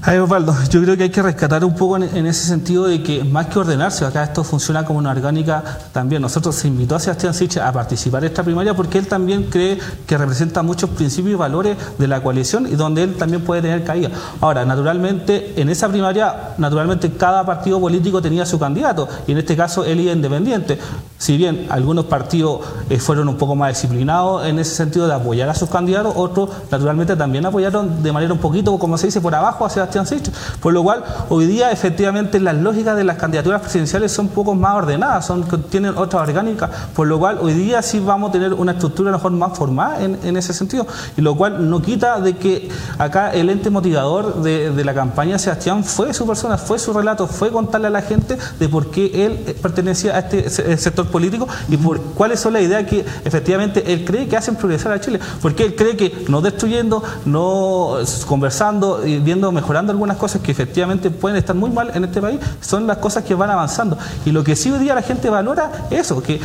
Ay, 0.07 0.19
Osvaldo, 0.19 0.55
yo 0.69 0.83
creo 0.83 0.99
que 0.99 1.05
hay 1.05 1.09
que 1.09 1.23
rescatar 1.23 1.65
un 1.65 1.75
poco 1.75 1.97
en, 1.97 2.27
ese 2.27 2.47
sentido 2.47 2.85
de 2.85 3.03
que 3.03 3.25
más 3.25 3.47
que 3.47 3.59
ordenarse, 3.59 4.05
acá 4.05 4.23
esto 4.23 4.45
funciona 4.45 4.85
como 4.85 4.99
una 4.99 5.11
orgánica 5.11 5.65
también. 5.93 6.21
Nosotros 6.21 6.57
se 6.57 6.69
invitó 6.69 6.95
a 6.95 7.01
Sebastián 7.01 7.33
Siche 7.33 7.59
a 7.59 7.73
participar 7.73 8.23
en 8.23 8.29
esta 8.29 8.43
primaria 8.43 8.75
porque 8.75 8.99
él 8.99 9.07
también 9.07 9.45
cree 9.45 9.79
que 10.07 10.19
representa 10.19 10.63
muchos 10.63 10.91
principios 10.91 11.33
y 11.33 11.37
valores 11.37 11.79
de 11.97 12.07
la 12.07 12.23
coalición 12.23 12.67
y 12.67 12.73
donde 12.73 13.03
él 13.03 13.15
también 13.17 13.45
puede 13.45 13.63
tener 13.63 13.83
caída. 13.83 14.11
Ahora, 14.43 14.67
naturalmente, 14.67 15.55
en 15.59 15.71
esa 15.71 15.89
primaria, 15.89 16.51
naturalmente 16.59 17.11
cada 17.13 17.47
partido 17.47 17.81
político 17.81 18.21
tenía 18.21 18.45
su 18.45 18.59
candidato 18.59 19.09
y 19.27 19.33
en 19.33 19.39
este 19.39 19.57
caso 19.57 19.87
él 19.87 20.01
iba 20.01 20.13
independiente. 20.13 20.79
Si 21.17 21.39
bien 21.39 21.69
algunos 21.71 22.05
partidos 22.05 22.61
eh, 22.91 22.99
fueron 22.99 23.31
un 23.31 23.39
poco 23.39 23.57
más 23.57 23.71
disciplinados 23.71 24.45
en 24.45 24.59
ese 24.59 24.75
sentido 24.75 25.07
de 25.07 25.15
apoyar 25.15 25.49
a 25.49 25.55
sus 25.55 25.71
candidatos, 25.71 26.13
otros 26.15 26.51
naturalmente 26.71 27.17
también 27.17 27.47
apoyaron 27.47 28.03
de 28.03 28.13
manera 28.13 28.35
un 28.35 28.39
poquito, 28.41 28.79
como 28.79 28.99
se 28.99 29.07
dice, 29.07 29.23
por 29.23 29.35
abajo 29.35 29.65
a 29.65 29.71
Sebastián 29.71 29.94
Siche. 30.05 30.33
Por 30.61 30.73
lo 30.73 30.83
cual, 30.83 31.05
hoy 31.29 31.47
día 31.47 31.71
efectivamente 31.71 32.41
las 32.41 32.57
lógicas 32.57 32.97
de 32.97 33.05
las 33.05 33.17
candidaturas 33.17 33.61
presidenciales 33.61 34.11
son 34.13 34.27
un 34.27 34.33
poco 34.33 34.55
más 34.55 34.75
ordenadas, 34.75 35.27
son, 35.27 35.45
tienen 35.71 35.97
otra 35.97 36.21
orgánica, 36.21 36.71
por 36.95 37.07
lo 37.07 37.19
cual 37.19 37.39
hoy 37.41 37.53
día 37.53 37.81
sí 37.83 38.01
vamos 38.01 38.31
a 38.31 38.33
tener 38.33 38.55
una 38.55 38.73
estructura 38.73 39.11
a 39.11 39.13
lo 39.13 39.19
mejor 39.19 39.33
más 39.33 39.57
formada 39.57 40.03
en, 40.03 40.19
en 40.25 40.37
ese 40.37 40.53
sentido, 40.53 40.87
y 41.17 41.21
lo 41.21 41.37
cual 41.37 41.69
no 41.71 41.81
quita 41.83 42.21
de 42.21 42.37
que 42.37 42.69
acá 42.99 43.33
el 43.33 43.51
ente 43.51 43.71
motivador 43.71 44.43
de, 44.43 44.71
de 44.71 44.85
la 44.85 44.95
campaña 44.95 45.39
Sebastián 45.39 45.85
fue 45.85 46.13
su 46.15 46.27
persona, 46.27 46.59
fue 46.59 46.79
su 46.79 46.93
relato, 46.93 47.27
fue 47.27 47.51
contarle 47.51 47.89
a 47.89 47.91
la 47.91 48.03
gente 48.03 48.39
de 48.59 48.69
por 48.69 48.91
qué 48.91 49.27
él 49.27 49.45
eh, 49.47 49.57
pertenecía 49.61 50.17
a 50.17 50.21
este 50.21 50.49
se- 50.49 50.77
sector 50.79 51.07
político 51.09 51.47
y 51.69 51.77
por 51.77 52.01
cuáles 52.01 52.41
son 52.41 52.55
las 52.55 52.63
ideas 52.63 52.85
que 52.85 53.05
efectivamente 53.25 53.93
él 53.93 54.05
cree 54.05 54.27
que 54.27 54.37
hacen 54.37 54.57
progresar 54.57 54.93
a 54.93 55.01
Chile, 55.01 55.21
porque 55.43 55.65
él 55.65 55.75
cree 55.77 55.97
que 55.97 56.25
no 56.29 56.41
destruyendo, 56.41 57.03
no 57.27 57.97
conversando 58.27 59.07
y 59.07 59.19
viendo, 59.19 59.53
mejorando 59.53 59.84
algunas 59.93 60.17
cosas 60.17 60.41
que 60.43 60.53
efectivamente 60.53 61.11
pueden 61.11 61.37
estar 61.37 61.55
muy 61.55 61.71
mal 61.71 61.91
en 61.95 62.05
este 62.05 62.21
país, 62.21 62.41
son 62.61 62.87
las 62.87 62.99
cosas 62.99 63.25
que 63.25 63.35
van 63.35 63.51
avanzando. 63.51 63.99
Y 64.25 64.33
lo 64.33 64.45
que 64.45 64.57
sí 64.57 64.71
hoy 64.71 64.79
día 64.79 64.95
la 64.95 65.03
gente 65.03 65.31
valora 65.31 65.71
es 65.91 66.01
eso, 66.01 66.23
que 66.23 66.41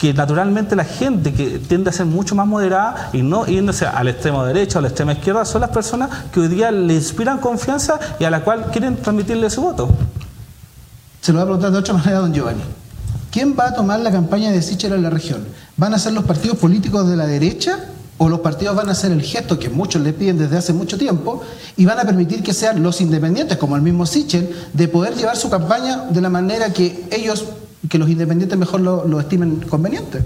que 0.00 0.14
naturalmente 0.14 0.74
la 0.74 0.84
gente 0.84 1.34
que 1.34 1.58
tiende 1.58 1.90
a 1.90 1.92
ser 1.92 2.06
mucho 2.06 2.34
más 2.34 2.46
moderada 2.46 3.10
y 3.12 3.20
no 3.20 3.44
yéndose 3.44 3.86
al 3.86 4.08
extremo 4.08 4.42
derecho 4.46 4.78
o 4.78 4.80
a 4.80 4.82
la 4.82 4.88
extrema 4.88 5.12
izquierda 5.12 5.44
son 5.44 5.60
las 5.60 5.68
personas 5.68 6.08
que 6.32 6.40
hoy 6.40 6.48
día 6.48 6.70
le 6.70 6.94
inspiran 6.94 7.36
confianza 7.36 8.00
y 8.18 8.24
a 8.24 8.30
la 8.30 8.40
cual 8.40 8.70
quieren 8.72 8.96
transmitirle 8.96 9.50
su 9.50 9.60
voto. 9.60 9.90
Se 11.20 11.32
lo 11.32 11.38
voy 11.38 11.42
a 11.42 11.44
preguntar 11.44 11.72
de 11.72 11.78
otra 11.78 11.94
manera 11.94 12.18
don 12.20 12.32
Giovanni. 12.32 12.62
¿Quién 13.30 13.54
va 13.58 13.68
a 13.68 13.74
tomar 13.74 14.00
la 14.00 14.10
campaña 14.10 14.50
de 14.50 14.62
Sichel 14.62 14.94
en 14.94 15.02
la 15.02 15.10
región? 15.10 15.44
¿Van 15.76 15.92
a 15.92 15.98
ser 15.98 16.14
los 16.14 16.24
partidos 16.24 16.56
políticos 16.56 17.06
de 17.06 17.16
la 17.16 17.26
derecha 17.26 17.78
o 18.22 18.28
los 18.28 18.40
partidos 18.40 18.76
van 18.76 18.90
a 18.90 18.92
hacer 18.92 19.12
el 19.12 19.22
gesto 19.22 19.58
que 19.58 19.70
muchos 19.70 20.02
le 20.02 20.12
piden 20.12 20.36
desde 20.36 20.58
hace 20.58 20.74
mucho 20.74 20.98
tiempo 20.98 21.40
y 21.78 21.86
van 21.86 21.98
a 21.98 22.04
permitir 22.04 22.42
que 22.42 22.52
sean 22.52 22.82
los 22.82 23.00
independientes, 23.00 23.56
como 23.56 23.76
el 23.76 23.82
mismo 23.82 24.04
Sichel, 24.04 24.54
de 24.74 24.88
poder 24.88 25.14
llevar 25.14 25.38
su 25.38 25.48
campaña 25.48 26.04
de 26.10 26.20
la 26.20 26.28
manera 26.28 26.70
que 26.70 27.06
ellos, 27.10 27.46
que 27.88 27.96
los 27.96 28.10
independientes 28.10 28.58
mejor 28.58 28.82
lo, 28.82 29.08
lo 29.08 29.20
estimen 29.20 29.60
conveniente? 29.60 30.22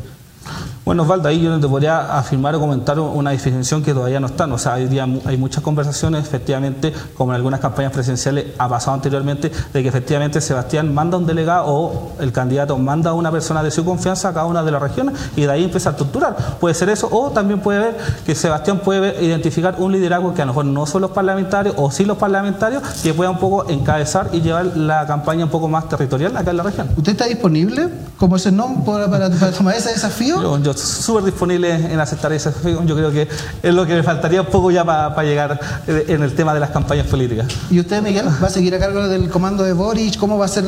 Bueno, 0.84 1.04
Osvaldo, 1.04 1.30
ahí 1.30 1.40
yo 1.40 1.58
te 1.58 1.66
podría 1.66 2.18
afirmar 2.18 2.54
o 2.56 2.60
comentar 2.60 3.00
una 3.00 3.30
definición 3.30 3.82
que 3.82 3.94
todavía 3.94 4.20
no 4.20 4.26
está. 4.26 4.44
O 4.44 4.58
sea, 4.58 4.74
hoy 4.74 4.84
día 4.86 5.08
hay 5.24 5.38
muchas 5.38 5.62
conversaciones, 5.62 6.22
efectivamente, 6.22 6.92
como 7.16 7.32
en 7.32 7.36
algunas 7.36 7.58
campañas 7.60 7.90
presidenciales 7.90 8.48
ha 8.58 8.68
pasado 8.68 8.92
anteriormente, 8.92 9.50
de 9.72 9.82
que 9.82 9.88
efectivamente 9.88 10.42
Sebastián 10.42 10.92
manda 10.92 11.16
un 11.16 11.24
delegado 11.24 11.64
o 11.68 12.12
el 12.20 12.32
candidato 12.32 12.76
manda 12.76 13.10
a 13.10 13.14
una 13.14 13.30
persona 13.30 13.62
de 13.62 13.70
su 13.70 13.82
confianza 13.82 14.28
a 14.28 14.34
cada 14.34 14.44
una 14.44 14.62
de 14.62 14.72
las 14.72 14.82
regiones 14.82 15.14
y 15.36 15.42
de 15.46 15.50
ahí 15.52 15.64
empieza 15.64 15.88
a 15.88 15.92
estructurar. 15.92 16.36
Puede 16.60 16.74
ser 16.74 16.90
eso, 16.90 17.08
o 17.10 17.30
también 17.30 17.60
puede 17.60 17.78
ver 17.78 17.96
que 18.26 18.34
Sebastián 18.34 18.80
puede 18.80 19.24
identificar 19.24 19.76
un 19.78 19.90
liderazgo 19.90 20.34
que 20.34 20.42
a 20.42 20.44
lo 20.44 20.52
mejor 20.52 20.66
no 20.66 20.84
son 20.84 21.00
los 21.00 21.12
parlamentarios 21.12 21.74
o 21.78 21.90
sí 21.90 22.04
los 22.04 22.18
parlamentarios, 22.18 22.82
que 23.02 23.14
pueda 23.14 23.30
un 23.30 23.38
poco 23.38 23.70
encabezar 23.70 24.28
y 24.34 24.42
llevar 24.42 24.66
la 24.76 25.06
campaña 25.06 25.46
un 25.46 25.50
poco 25.50 25.66
más 25.66 25.88
territorial 25.88 26.36
acá 26.36 26.50
en 26.50 26.58
la 26.58 26.62
región. 26.62 26.90
¿Usted 26.94 27.12
está 27.12 27.24
disponible 27.24 27.88
como 28.18 28.36
ese 28.36 28.52
nombre 28.52 28.84
para, 28.84 29.08
para- 29.10 29.30
para 29.30 29.50
tomar 29.50 29.74
ese 29.76 29.88
desafío? 29.88 30.42
Yo, 30.42 30.58
yo 30.58 30.73
súper 30.76 31.24
disponible 31.24 31.72
en 31.72 31.98
aceptar 32.00 32.30
desafío. 32.30 32.84
Yo 32.84 32.94
creo 32.94 33.10
que 33.10 33.28
es 33.62 33.74
lo 33.74 33.86
que 33.86 33.94
me 33.94 34.02
faltaría 34.02 34.42
un 34.42 34.48
poco 34.48 34.70
ya 34.70 34.84
para 34.84 35.22
llegar 35.22 35.60
eh, 35.86 36.06
en 36.08 36.22
el 36.22 36.34
tema 36.34 36.54
de 36.54 36.60
las 36.60 36.70
campañas 36.70 37.06
políticas. 37.06 37.46
¿Y 37.70 37.80
usted, 37.80 38.02
Miguel, 38.02 38.26
va 38.42 38.46
a 38.46 38.50
seguir 38.50 38.74
a 38.74 38.78
cargo 38.78 39.06
del 39.08 39.28
comando 39.28 39.64
de 39.64 39.72
Boric? 39.72 40.16
¿Cómo 40.18 40.38
va 40.38 40.46
a 40.46 40.48
ser, 40.48 40.64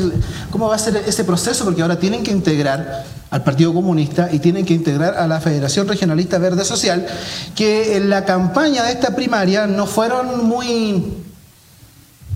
cómo 0.51 0.69
va 0.69 0.77
a 0.77 0.79
ser 0.79 0.97
ese 0.97 1.25
proceso? 1.25 1.65
Porque 1.65 1.83
ahora 1.83 1.99
tienen 1.99 2.23
que 2.23 2.31
integrar 2.31 3.05
al 3.31 3.43
Partido 3.43 3.73
Comunista 3.75 4.29
y 4.33 4.39
tienen 4.39 4.65
que 4.65 4.75
integrar 4.75 5.15
a 5.15 5.27
la 5.27 5.41
Federación 5.41 5.89
Regionalista 5.89 6.39
Verde 6.39 6.65
Social, 6.65 7.07
que 7.55 7.97
en 7.97 8.09
la 8.09 8.25
campaña 8.25 8.85
de 8.85 8.93
esta 8.93 9.15
primaria 9.15 9.67
no 9.67 9.87
fueron 9.87 10.47
muy 10.47 11.25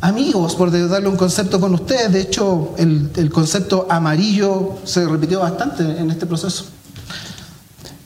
amigos, 0.00 0.54
por 0.56 0.70
darle 0.70 1.08
un 1.08 1.16
concepto 1.16 1.60
con 1.60 1.74
ustedes. 1.74 2.12
De 2.12 2.20
hecho, 2.20 2.74
el, 2.78 3.10
el 3.16 3.30
concepto 3.30 3.86
amarillo 3.88 4.78
se 4.84 5.06
repitió 5.06 5.40
bastante 5.40 5.82
en 5.82 6.10
este 6.10 6.26
proceso. 6.26 6.64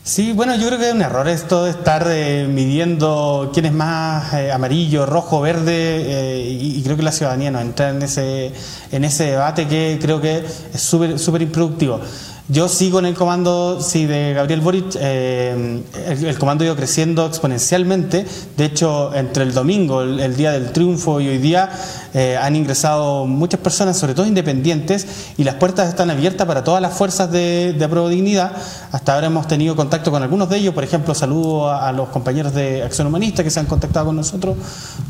Sí, 0.06 0.32
bueno, 0.32 0.54
yo 0.54 0.66
creo 0.66 0.78
que 0.78 0.88
es 0.88 0.94
un 0.94 1.00
error 1.00 1.26
esto 1.28 1.64
de 1.64 1.70
estar 1.70 2.06
eh, 2.10 2.46
midiendo 2.46 3.50
quién 3.54 3.64
es 3.64 3.72
más 3.72 4.34
eh, 4.34 4.52
amarillo, 4.52 5.06
rojo, 5.06 5.40
verde, 5.40 5.72
eh, 5.72 6.46
y, 6.46 6.82
creo 6.82 6.94
que 6.94 7.02
la 7.02 7.10
ciudadanía 7.10 7.50
no 7.50 7.58
entra 7.58 7.88
en 7.88 8.02
ese, 8.02 8.52
en 8.92 9.04
ese 9.04 9.24
debate 9.24 9.66
que 9.66 9.98
creo 10.02 10.20
que 10.20 10.44
es 10.74 10.80
súper 10.82 11.18
súper 11.18 11.40
improductivo. 11.40 12.00
Yo 12.48 12.68
sigo 12.68 12.98
en 12.98 13.06
el 13.06 13.14
comando 13.14 13.80
sí, 13.80 14.04
de 14.04 14.34
Gabriel 14.34 14.60
Boric, 14.60 14.94
el, 14.96 16.36
comando 16.38 16.64
ha 16.64 16.66
ido 16.66 16.76
creciendo 16.76 17.24
exponencialmente, 17.24 18.26
de 18.58 18.64
hecho 18.66 19.14
entre 19.14 19.44
el 19.44 19.54
domingo, 19.54 20.02
el 20.02 20.36
día 20.36 20.52
del 20.52 20.70
triunfo 20.72 21.22
y 21.22 21.28
hoy 21.28 21.38
día 21.38 21.70
eh, 22.14 22.38
han 22.40 22.54
ingresado 22.56 23.26
muchas 23.26 23.60
personas, 23.60 23.98
sobre 23.98 24.14
todo 24.14 24.24
independientes, 24.24 25.06
y 25.36 25.44
las 25.44 25.56
puertas 25.56 25.88
están 25.88 26.10
abiertas 26.10 26.46
para 26.46 26.62
todas 26.64 26.80
las 26.80 26.94
fuerzas 26.94 27.30
de, 27.30 27.74
de 27.76 27.84
Apruebo 27.84 28.08
Dignidad. 28.08 28.52
Hasta 28.92 29.14
ahora 29.14 29.26
hemos 29.26 29.48
tenido 29.48 29.76
contacto 29.76 30.10
con 30.10 30.22
algunos 30.22 30.48
de 30.48 30.58
ellos, 30.58 30.74
por 30.74 30.84
ejemplo, 30.84 31.14
saludo 31.14 31.70
a, 31.70 31.92
los 31.92 32.08
compañeros 32.08 32.54
de 32.54 32.82
Acción 32.82 33.08
Humanista 33.08 33.42
que 33.42 33.50
se 33.50 33.60
han 33.60 33.66
contactado 33.66 34.06
con 34.06 34.16
nosotros 34.16 34.56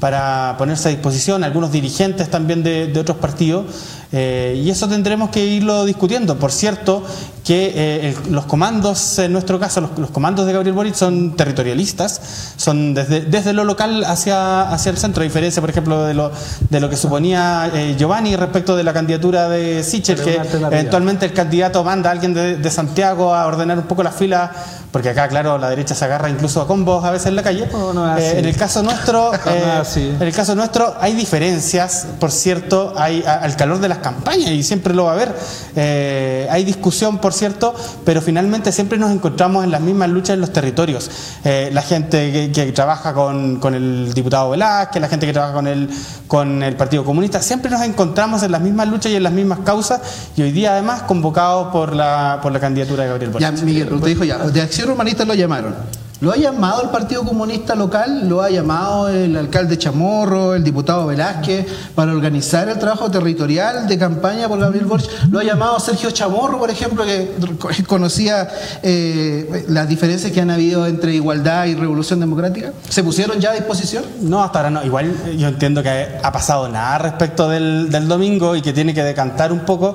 para 0.01 0.57
ponerse 0.59 0.89
a 0.89 0.91
disposición, 0.91 1.45
algunos 1.45 1.71
dirigentes 1.71 2.31
también 2.31 2.63
de 2.63 2.99
otros 2.99 3.19
partidos, 3.19 3.67
eh, 4.17 4.63
y 4.65 4.71
eso 4.71 4.87
tendremos 4.89 5.31
que 5.31 5.45
irlo 5.45 5.85
discutiendo. 5.85 6.39
Por 6.39 6.53
cierto, 6.53 7.03
que 7.45 7.73
eh, 7.75 8.15
el- 8.27 8.33
los 8.33 8.45
comandos, 8.47 9.19
en 9.19 9.33
nuestro 9.33 9.59
caso, 9.59 9.81
los, 9.81 9.99
los 9.99 10.11
comandos 10.11 10.47
de 10.47 10.53
Gabriel 10.53 10.73
Boric 10.75 10.95
son 10.95 11.35
territorialistas, 11.37 12.21
son 12.57 12.95
desde, 12.95 13.23
desde 13.23 13.53
lo 13.53 13.65
local 13.65 14.05
hacia, 14.05 14.71
hacia 14.73 14.91
el 14.91 14.99
centro, 14.99 15.23
a 15.23 15.25
diferencia, 15.25 15.61
por 15.61 15.71
ejemplo, 15.71 16.05
de 16.05 16.15
lo, 16.15 16.31
de 16.71 16.81
lo 16.81 16.89
que 16.89 16.97
suponía 16.97 17.71
eh, 17.75 17.97
Giovanni 17.99 18.37
respecto 18.37 18.77
de 18.77 18.85
la 18.85 18.93
candidatura 18.93 19.49
de 19.49 19.83
Sichel, 19.83 20.17
que 20.25 20.37
eventualmente 20.79 21.27
el 21.27 21.33
candidato 21.33 21.83
manda 21.83 22.11
a 22.11 22.13
alguien 22.13 22.33
de, 22.35 22.57
de 22.57 22.71
Santiago 22.71 23.35
a 23.35 23.47
ordenar 23.47 23.79
un 23.79 23.85
poco 23.87 24.03
las 24.05 24.15
filas, 24.15 24.51
porque 24.95 25.09
acá, 25.09 25.27
claro, 25.27 25.59
la 25.59 25.71
derecha 25.71 25.93
se 25.93 26.05
agarra 26.05 26.31
incluso 26.31 26.61
a 26.61 26.69
combos 26.69 27.05
a 27.05 27.11
veces 27.11 27.27
en 27.27 27.35
la 27.35 27.43
calle. 27.43 27.69
No, 27.73 27.93
no 27.93 28.17
es 28.17 28.23
Eh, 28.35 28.39
en 28.39 28.45
el 28.45 28.57
caso 28.57 28.81
nuestro, 28.85 29.33
No 29.45 29.83
es 29.83 29.97
eh, 29.97 30.15
en 30.21 30.23
el 30.23 30.33
caso 30.33 30.55
nuestro 30.55 30.95
hay 31.01 31.15
diferencias, 31.15 32.07
por 32.21 32.31
cierto, 32.31 32.95
hay 32.97 33.25
a- 33.27 33.35
al 33.39 33.57
calor 33.57 33.81
de 33.81 33.89
las 33.89 33.99
campañas 33.99 34.51
y 34.53 34.63
siempre 34.63 34.95
lo 34.95 35.07
va 35.07 35.11
a 35.11 35.15
haber. 35.15 35.35
Eh, 35.75 36.47
hay 36.49 36.65
discusión, 36.65 37.19
por 37.19 37.33
cierto, 37.33 37.75
pero 38.05 38.23
finalmente 38.23 38.71
siempre 38.71 38.97
nos 38.97 39.11
encontramos 39.11 39.65
en 39.65 39.73
las 39.73 39.81
mismas 39.81 40.09
luchas 40.11 40.35
en 40.35 40.41
los 40.41 40.53
territorios. 40.53 41.11
Eh, 41.45 41.71
la 41.73 41.83
gente 41.83 42.31
que, 42.33 42.53
que 42.53 42.71
trabaja 42.71 43.13
con, 43.15 43.59
con 43.59 43.75
el 43.75 44.15
diputado 44.15 44.51
Velázquez, 44.51 45.03
la 45.03 45.09
gente 45.09 45.27
que 45.27 45.33
trabaja 45.33 45.55
con 45.55 45.67
el, 45.67 45.91
con 46.29 46.63
el 46.63 46.77
Partido 46.77 47.05
Comunista, 47.05 47.43
siempre 47.43 47.69
nos 47.69 47.83
encontramos 47.83 48.45
en 48.45 48.53
las 48.53 48.61
mismas 48.61 48.87
luchas 48.87 49.11
y 49.11 49.17
en 49.17 49.25
las 49.25 49.33
mismas 49.33 49.59
causas 49.65 50.01
y 50.37 50.43
hoy 50.43 50.53
día 50.53 50.71
además 50.75 51.03
convocados 51.03 51.73
por 51.73 51.97
la, 51.97 52.39
por 52.41 52.53
la 52.53 52.61
candidatura 52.61 53.03
de 53.03 53.09
Gabriel 53.09 53.31
Boric. 53.33 53.43
Ya, 53.57 53.65
Miguel, 53.65 53.93
usted 53.93 54.07
dijo 54.09 54.23
ya, 54.25 54.39
de 54.39 54.61
Acción 54.63 54.84
Humanista 54.93 55.25
lo 55.25 55.35
llamaron. 55.35 55.75
¿Lo 56.25 56.33
ha 56.33 56.37
llamado 56.37 56.81
el 56.81 56.89
Partido 56.89 57.23
Comunista 57.23 57.75
local? 57.75 58.29
¿Lo 58.29 58.41
ha 58.41 58.49
llamado 58.49 59.09
el 59.09 59.37
alcalde 59.37 59.77
Chamorro, 59.77 60.55
el 60.55 60.65
diputado 60.65 61.07
Velázquez, 61.07 61.67
para 61.95 62.13
organizar 62.13 62.67
el 62.69 62.79
trabajo 62.79 63.11
territorial 63.11 63.87
de 63.89 63.99
campaña 63.99 64.49
por 64.49 64.59
Gabriel 64.59 64.87
Boric? 64.87 65.07
¿Lo 65.31 65.41
ha 65.41 65.45
llamado 65.45 65.79
Sergio 65.81 66.11
Chamorro, 66.13 66.59
por 66.59 66.71
ejemplo, 66.71 67.05
que 67.05 67.33
conocía 67.87 68.49
eh, 68.83 69.67
las 69.69 69.87
diferencias 69.87 70.33
que 70.33 70.41
han 70.41 70.51
habido 70.51 70.87
entre 70.87 71.15
igualdad 71.15 71.67
y 71.67 71.75
revolución 71.75 72.21
democrática? 72.21 72.73
¿Se 72.89 73.03
pusieron 73.03 73.39
ya 73.39 73.51
a 73.51 73.55
disposición? 73.55 74.05
No, 74.23 74.43
hasta 74.43 74.61
ahora 74.61 74.71
no. 74.71 74.83
Igual 74.83 75.37
yo 75.37 75.49
entiendo 75.49 75.83
que 75.83 76.09
ha 76.23 76.33
pasado 76.33 76.69
nada 76.69 76.97
respecto 76.99 77.51
del, 77.51 77.91
del 77.91 78.09
domingo 78.09 78.57
y 78.57 78.63
que 78.63 78.73
tiene 78.73 78.95
que 78.95 79.03
decantar 79.03 79.53
un 79.53 79.61
poco, 79.61 79.95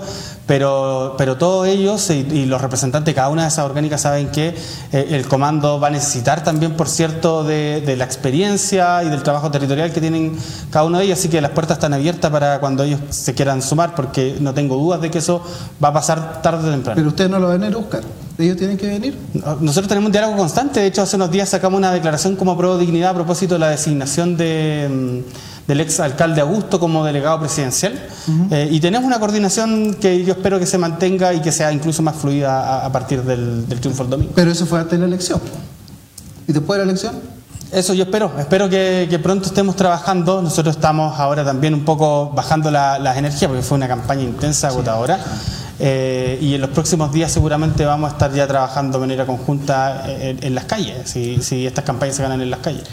pero, 0.50 1.14
pero 1.16 1.38
todos 1.38 1.68
ellos 1.68 2.10
y, 2.10 2.26
y 2.32 2.46
los 2.48 2.60
representantes 2.60 3.06
de 3.06 3.14
cada 3.14 3.30
una 3.30 3.44
de 3.44 3.50
esas 3.50 3.66
orgánicas 3.66 4.02
saben 4.02 4.30
que 4.30 4.56
eh, 4.92 5.08
el 5.12 5.28
comando 5.28 5.80
va 5.80 5.90
a 5.90 5.92
necesitar 5.92 6.44
también, 6.44 6.76
por 6.76 6.90
cierto, 6.90 7.44
de, 7.44 7.82
de 7.86 7.96
la 7.96 8.06
experiencia 8.06 9.04
y 9.04 9.10
del 9.10 9.22
trabajo 9.22 9.52
territorial 9.52 9.94
que 9.94 10.02
tienen 10.02 10.36
cada 10.72 10.86
uno 10.86 10.98
de 10.98 11.06
ellos, 11.06 11.20
así 11.20 11.30
que 11.30 11.40
las 11.40 11.52
puertas 11.52 11.78
están 11.78 11.94
abiertas 11.94 12.32
para 12.32 12.60
cuando 12.60 12.82
ellos 12.82 13.00
se 13.12 13.36
quieran 13.36 13.62
sumar, 13.62 13.94
porque 13.94 14.38
no 14.40 14.52
tengo 14.56 14.76
dudas 14.76 15.00
de 15.02 15.12
que 15.12 15.20
eso 15.20 15.40
va 15.84 15.90
a 15.90 15.94
pasar 15.94 16.42
tarde 16.42 16.68
o 16.68 16.72
temprano. 16.72 16.96
Pero 16.96 17.10
ustedes 17.10 17.30
no 17.30 17.38
lo 17.38 17.50
van 17.50 17.62
a 17.62 17.68
ir 17.68 17.74
a 17.76 17.78
buscar. 17.78 18.02
Ellos 18.40 18.58
tienen 18.58 18.78
que 18.78 18.88
venir. 18.88 19.16
Nosotros 19.60 19.88
tenemos 19.88 20.08
un 20.08 20.12
diálogo 20.12 20.36
constante, 20.36 20.80
de 20.80 20.88
hecho 20.88 21.04
hace 21.04 21.16
unos 21.16 21.30
días 21.30 21.48
sacamos 21.50 21.78
una 21.78 21.92
declaración 21.92 22.36
como 22.36 22.58
pro 22.58 22.80
dignidad 22.80 23.12
a 23.12 23.14
propósito 23.14 23.54
de 23.54 23.60
la 23.60 23.70
designación 23.70 24.36
de, 24.36 24.88
mm, 24.90 25.49
del 25.70 25.80
ex 25.82 26.00
alcalde 26.02 26.42
Augusto 26.42 26.80
como 26.80 27.06
delegado 27.06 27.40
presidencial 27.40 27.94
Eh, 28.52 28.68
y 28.72 28.80
tenemos 28.82 29.06
una 29.08 29.20
coordinación 29.20 29.94
que 30.02 30.26
yo 30.26 30.34
espero 30.34 30.60
que 30.60 30.66
se 30.66 30.78
mantenga 30.78 31.34
y 31.34 31.40
que 31.42 31.52
sea 31.52 31.72
incluso 31.72 32.02
más 32.04 32.16
fluida 32.16 32.52
a, 32.82 32.86
a 32.88 32.92
partir 32.92 33.22
del, 33.24 33.68
del 33.70 33.80
triunfo 33.80 34.04
del 34.04 34.10
domingo. 34.12 34.32
Pero 34.36 34.52
eso 34.52 34.66
fue 34.66 34.80
antes 34.80 34.94
de 35.00 35.00
la 35.00 35.06
elección. 35.06 35.40
¿Y 36.48 36.52
después 36.54 36.78
de 36.80 36.86
la 36.86 36.92
elección? 36.92 37.16
Eso 37.72 37.94
yo 37.94 38.04
espero, 38.06 38.32
espero 38.40 38.68
que, 38.68 39.06
que 39.10 39.20
pronto 39.20 39.46
estemos 39.48 39.76
trabajando. 39.76 40.42
Nosotros 40.42 40.76
estamos 40.76 41.20
ahora 41.20 41.46
también 41.46 41.74
un 41.76 41.86
poco 41.86 42.32
bajando 42.32 42.72
la- 42.72 42.98
las 42.98 43.16
energías 43.18 43.48
porque 43.48 43.62
fue 43.64 43.78
una 43.78 43.88
campaña 43.88 44.24
intensa, 44.24 44.70
agotadora. 44.70 45.20
Eh, 45.82 46.38
y 46.42 46.56
en 46.56 46.62
los 46.62 46.72
próximos 46.72 47.14
días 47.14 47.32
seguramente 47.32 47.86
vamos 47.86 48.10
a 48.10 48.14
estar 48.14 48.34
ya 48.34 48.46
trabajando 48.48 48.98
de 48.98 49.02
manera 49.06 49.26
conjunta 49.26 50.04
en, 50.08 50.44
en 50.44 50.54
las 50.56 50.66
calles, 50.66 51.10
si, 51.10 51.42
si 51.42 51.66
estas 51.66 51.86
campañas 51.86 52.16
se 52.18 52.24
ganan 52.24 52.42
en 52.42 52.50
las 52.50 52.60
calles. 52.60 52.84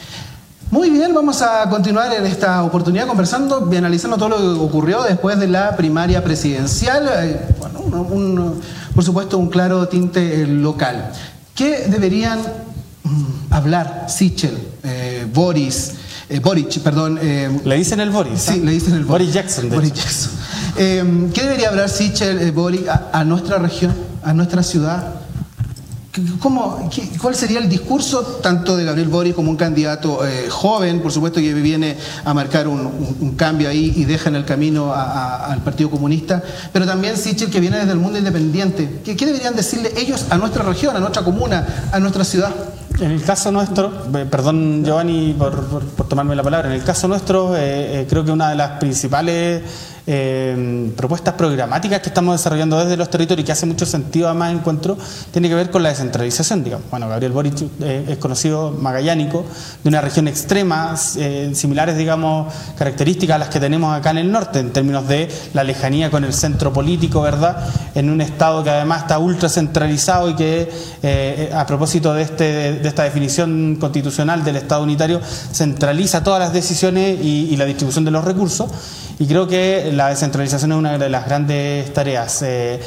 Muy 0.71 0.91
bien, 0.91 1.15
vamos 1.15 1.43
a 1.43 1.69
continuar 1.71 2.13
en 2.13 2.27
esta 2.27 2.63
oportunidad 2.65 3.07
conversando 3.07 3.69
y 3.73 3.77
analizando 3.77 4.17
todo 4.17 4.29
lo 4.31 4.37
que 4.39 4.61
ocurrió 4.61 5.03
después 5.05 5.39
de 5.39 5.47
la 5.47 5.77
primaria 5.77 6.23
presidencial. 6.25 7.09
Eh, 7.23 7.41
bueno, 7.61 7.81
un- 7.81 7.95
un- 7.95 8.61
por 8.95 9.05
supuesto, 9.05 9.39
un 9.39 9.49
claro 9.49 9.87
tinte 9.89 10.43
eh, 10.43 10.47
local. 10.47 11.13
¿Qué 11.55 11.87
deberían 11.89 12.41
mm, 13.05 13.25
hablar 13.53 14.07
Sichel, 14.09 14.59
eh, 14.83 15.27
Boris, 15.33 15.93
eh, 16.29 16.41
Boric, 16.41 16.81
perdón? 16.81 17.19
eh, 17.23 17.61
Le 17.65 17.77
dicen 17.77 18.01
el 18.01 18.11
Boris. 18.11 18.41
Sí, 18.41 18.59
¿ah? 18.61 18.65
le 18.65 18.73
dicen 18.73 18.95
el 18.95 19.05
Boris 19.05 19.33
Jackson. 19.33 19.71
de 19.71 19.77
Boris. 19.77 19.93
Jackson. 19.95 20.33
Eh, 20.79 21.31
¿Qué 21.33 21.43
debería 21.45 21.69
hablar 21.69 21.89
Sichel, 21.89 22.51
Boric, 22.51 22.89
a, 22.89 23.11
a 23.13 23.25
nuestra 23.25 23.59
región, 23.59 23.95
a 24.25 24.35
nuestra 24.35 24.63
ciudad? 24.65 25.15
¿Cómo, 26.41 26.91
¿Cuál 27.21 27.35
sería 27.35 27.59
el 27.59 27.69
discurso 27.69 28.23
tanto 28.43 28.77
de 28.77 28.85
Gabriel 28.85 29.09
Boric 29.09 29.35
como 29.35 29.51
un 29.51 29.57
candidato 29.57 30.27
eh, 30.27 30.49
joven, 30.49 31.01
por 31.01 31.13
supuesto 31.13 31.41
que 31.41 31.53
viene 31.53 31.97
a 32.25 32.33
marcar 32.33 32.69
un, 32.69 33.35
cambio 33.37 33.69
ahí 33.69 33.93
y 33.97 34.05
deja 34.05 34.31
en 34.31 34.37
el 34.37 34.45
camino 34.45 34.95
al 34.95 35.63
Partido 35.63 35.91
Comunista, 35.91 36.43
pero 36.73 36.87
también 36.87 37.17
Sichel 37.17 37.51
que 37.51 37.61
viene 37.61 37.79
desde 37.79 37.93
el 37.93 37.99
mundo 37.99 38.19
independiente? 38.19 39.01
¿Qué, 39.05 39.15
deberían 39.15 39.55
decirle 39.55 39.93
ellos 39.97 40.27
a 40.31 40.39
nuestra 40.39 40.63
región, 40.63 40.97
a 40.97 41.01
nuestra 41.01 41.23
comuna, 41.23 41.89
a 41.93 42.01
nuestra 42.01 42.25
ciudad? 42.25 42.55
En 42.99 43.11
el 43.11 43.23
caso 43.23 43.53
nuestro, 43.53 43.93
eh, 44.15 44.27
perdón 44.31 44.83
Giovanni 44.83 45.35
por 45.35 46.09
tomarme 46.09 46.35
la 46.35 46.43
palabra, 46.43 46.69
en 46.69 46.75
el 46.75 46.83
caso 46.83 47.09
nuestro 47.09 47.55
eh, 47.55 48.01
eh, 48.01 48.07
creo 48.09 48.25
que 48.25 48.31
una 48.31 48.49
de 48.49 48.57
las 48.57 48.79
principales 48.79 49.63
eh, 50.07 50.93
propuestas 50.97 51.35
programáticas 51.35 52.01
que 52.01 52.09
estamos 52.09 52.35
desarrollando 52.35 52.79
desde 52.79 52.97
los 52.97 53.11
territorios 53.11 53.43
y 53.43 53.47
que 53.47 53.53
hace 53.53 53.67
mucho 53.67 53.87
sentido 53.87 54.29
además 54.29 54.53
encuentro, 54.53 54.97
tiene 55.33 55.49
que 55.49 55.55
ver 55.55 55.71
con 55.71 55.83
la 55.83 55.89
descentralización, 55.89 56.63
digamos. 56.63 56.87
Bueno, 56.91 57.09
Gabriel 57.09 57.33
Boric 57.33 57.63
eh, 57.81 58.05
es 58.09 58.19
conocido 58.19 58.71
magallánico, 58.71 59.45
de 59.83 59.89
una 59.89 60.01
región 60.01 60.29
extrema, 60.29 60.95
eh, 61.17 61.51
similares, 61.55 61.97
digamos, 61.97 62.53
características 62.79 63.37
a 63.37 63.39
las 63.39 63.49
que 63.49 63.61
tenemos 63.61 63.97
acá 63.97 64.11
en 64.11 64.19
el 64.19 64.31
norte, 64.31 64.61
en 64.61 64.73
términos 64.73 65.07
de 65.09 65.29
la 65.55 65.65
lejanía 65.65 66.11
con 66.11 66.25
el 66.25 66.33
centro 66.33 66.73
político, 66.73 67.23
¿verdad? 67.23 67.69
En 67.95 68.11
un 68.11 68.21
estado 68.21 68.63
que 68.63 68.71
además 68.71 69.03
está 69.03 69.19
ultra 69.19 69.49
centralizado 69.49 70.31
y 70.31 70.35
que, 70.35 70.71
eh, 71.03 71.51
a 71.55 71.67
propósito 71.67 72.15
de, 72.15 72.23
este, 72.23 72.45
de 72.75 72.89
esta 72.89 73.03
definición 73.03 73.77
constitucional 73.81 74.45
del 74.45 74.57
Estado 74.57 74.83
unitario, 74.83 75.21
centraliza 75.53 76.23
todas 76.23 76.41
las 76.41 76.53
decisiones 76.53 77.19
y, 77.23 77.49
y 77.51 77.57
la 77.57 77.65
distribución 77.65 78.05
de 78.05 78.11
los 78.11 78.25
recursos. 78.25 78.71
Y 79.19 79.27
creo 79.27 79.47
que 79.47 79.91
la 79.93 80.09
descentralización 80.09 80.73
es 80.73 80.79
una 80.79 80.99
de 80.99 81.09
las 81.09 81.27
grandes 81.27 81.93
tareas. 81.93 82.43
Eh, 82.43 82.81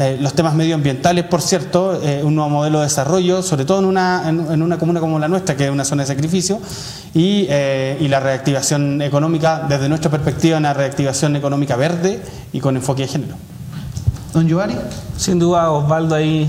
eh, 0.00 0.16
los 0.20 0.32
temas 0.32 0.54
medioambientales, 0.54 1.24
por 1.24 1.42
cierto, 1.42 2.00
eh, 2.00 2.22
un 2.22 2.36
nuevo 2.36 2.48
modelo 2.50 2.78
de 2.78 2.84
desarrollo, 2.84 3.42
sobre 3.42 3.64
todo 3.64 3.80
en 3.80 3.84
una, 3.84 4.28
en, 4.28 4.52
en 4.52 4.62
una 4.62 4.78
comuna 4.78 5.00
como 5.00 5.18
la 5.18 5.26
nuestra, 5.26 5.56
que 5.56 5.64
es 5.64 5.70
una 5.72 5.84
zona 5.84 6.04
de 6.04 6.06
sacrificio, 6.06 6.60
y, 7.14 7.46
eh, 7.48 7.96
y 8.00 8.06
la 8.06 8.20
reactivación 8.20 9.02
económica, 9.02 9.66
desde 9.68 9.88
nuestra 9.88 10.08
perspectiva, 10.08 10.56
una 10.56 10.72
reactivación 10.72 11.34
económica 11.34 11.74
verde 11.74 12.22
y 12.52 12.60
con 12.60 12.76
enfoque 12.76 13.02
de 13.02 13.08
género. 13.08 13.34
Don 14.32 14.46
Giovanni. 14.46 14.76
Sin 15.16 15.40
duda, 15.40 15.72
Osvaldo, 15.72 16.14
ahí 16.14 16.48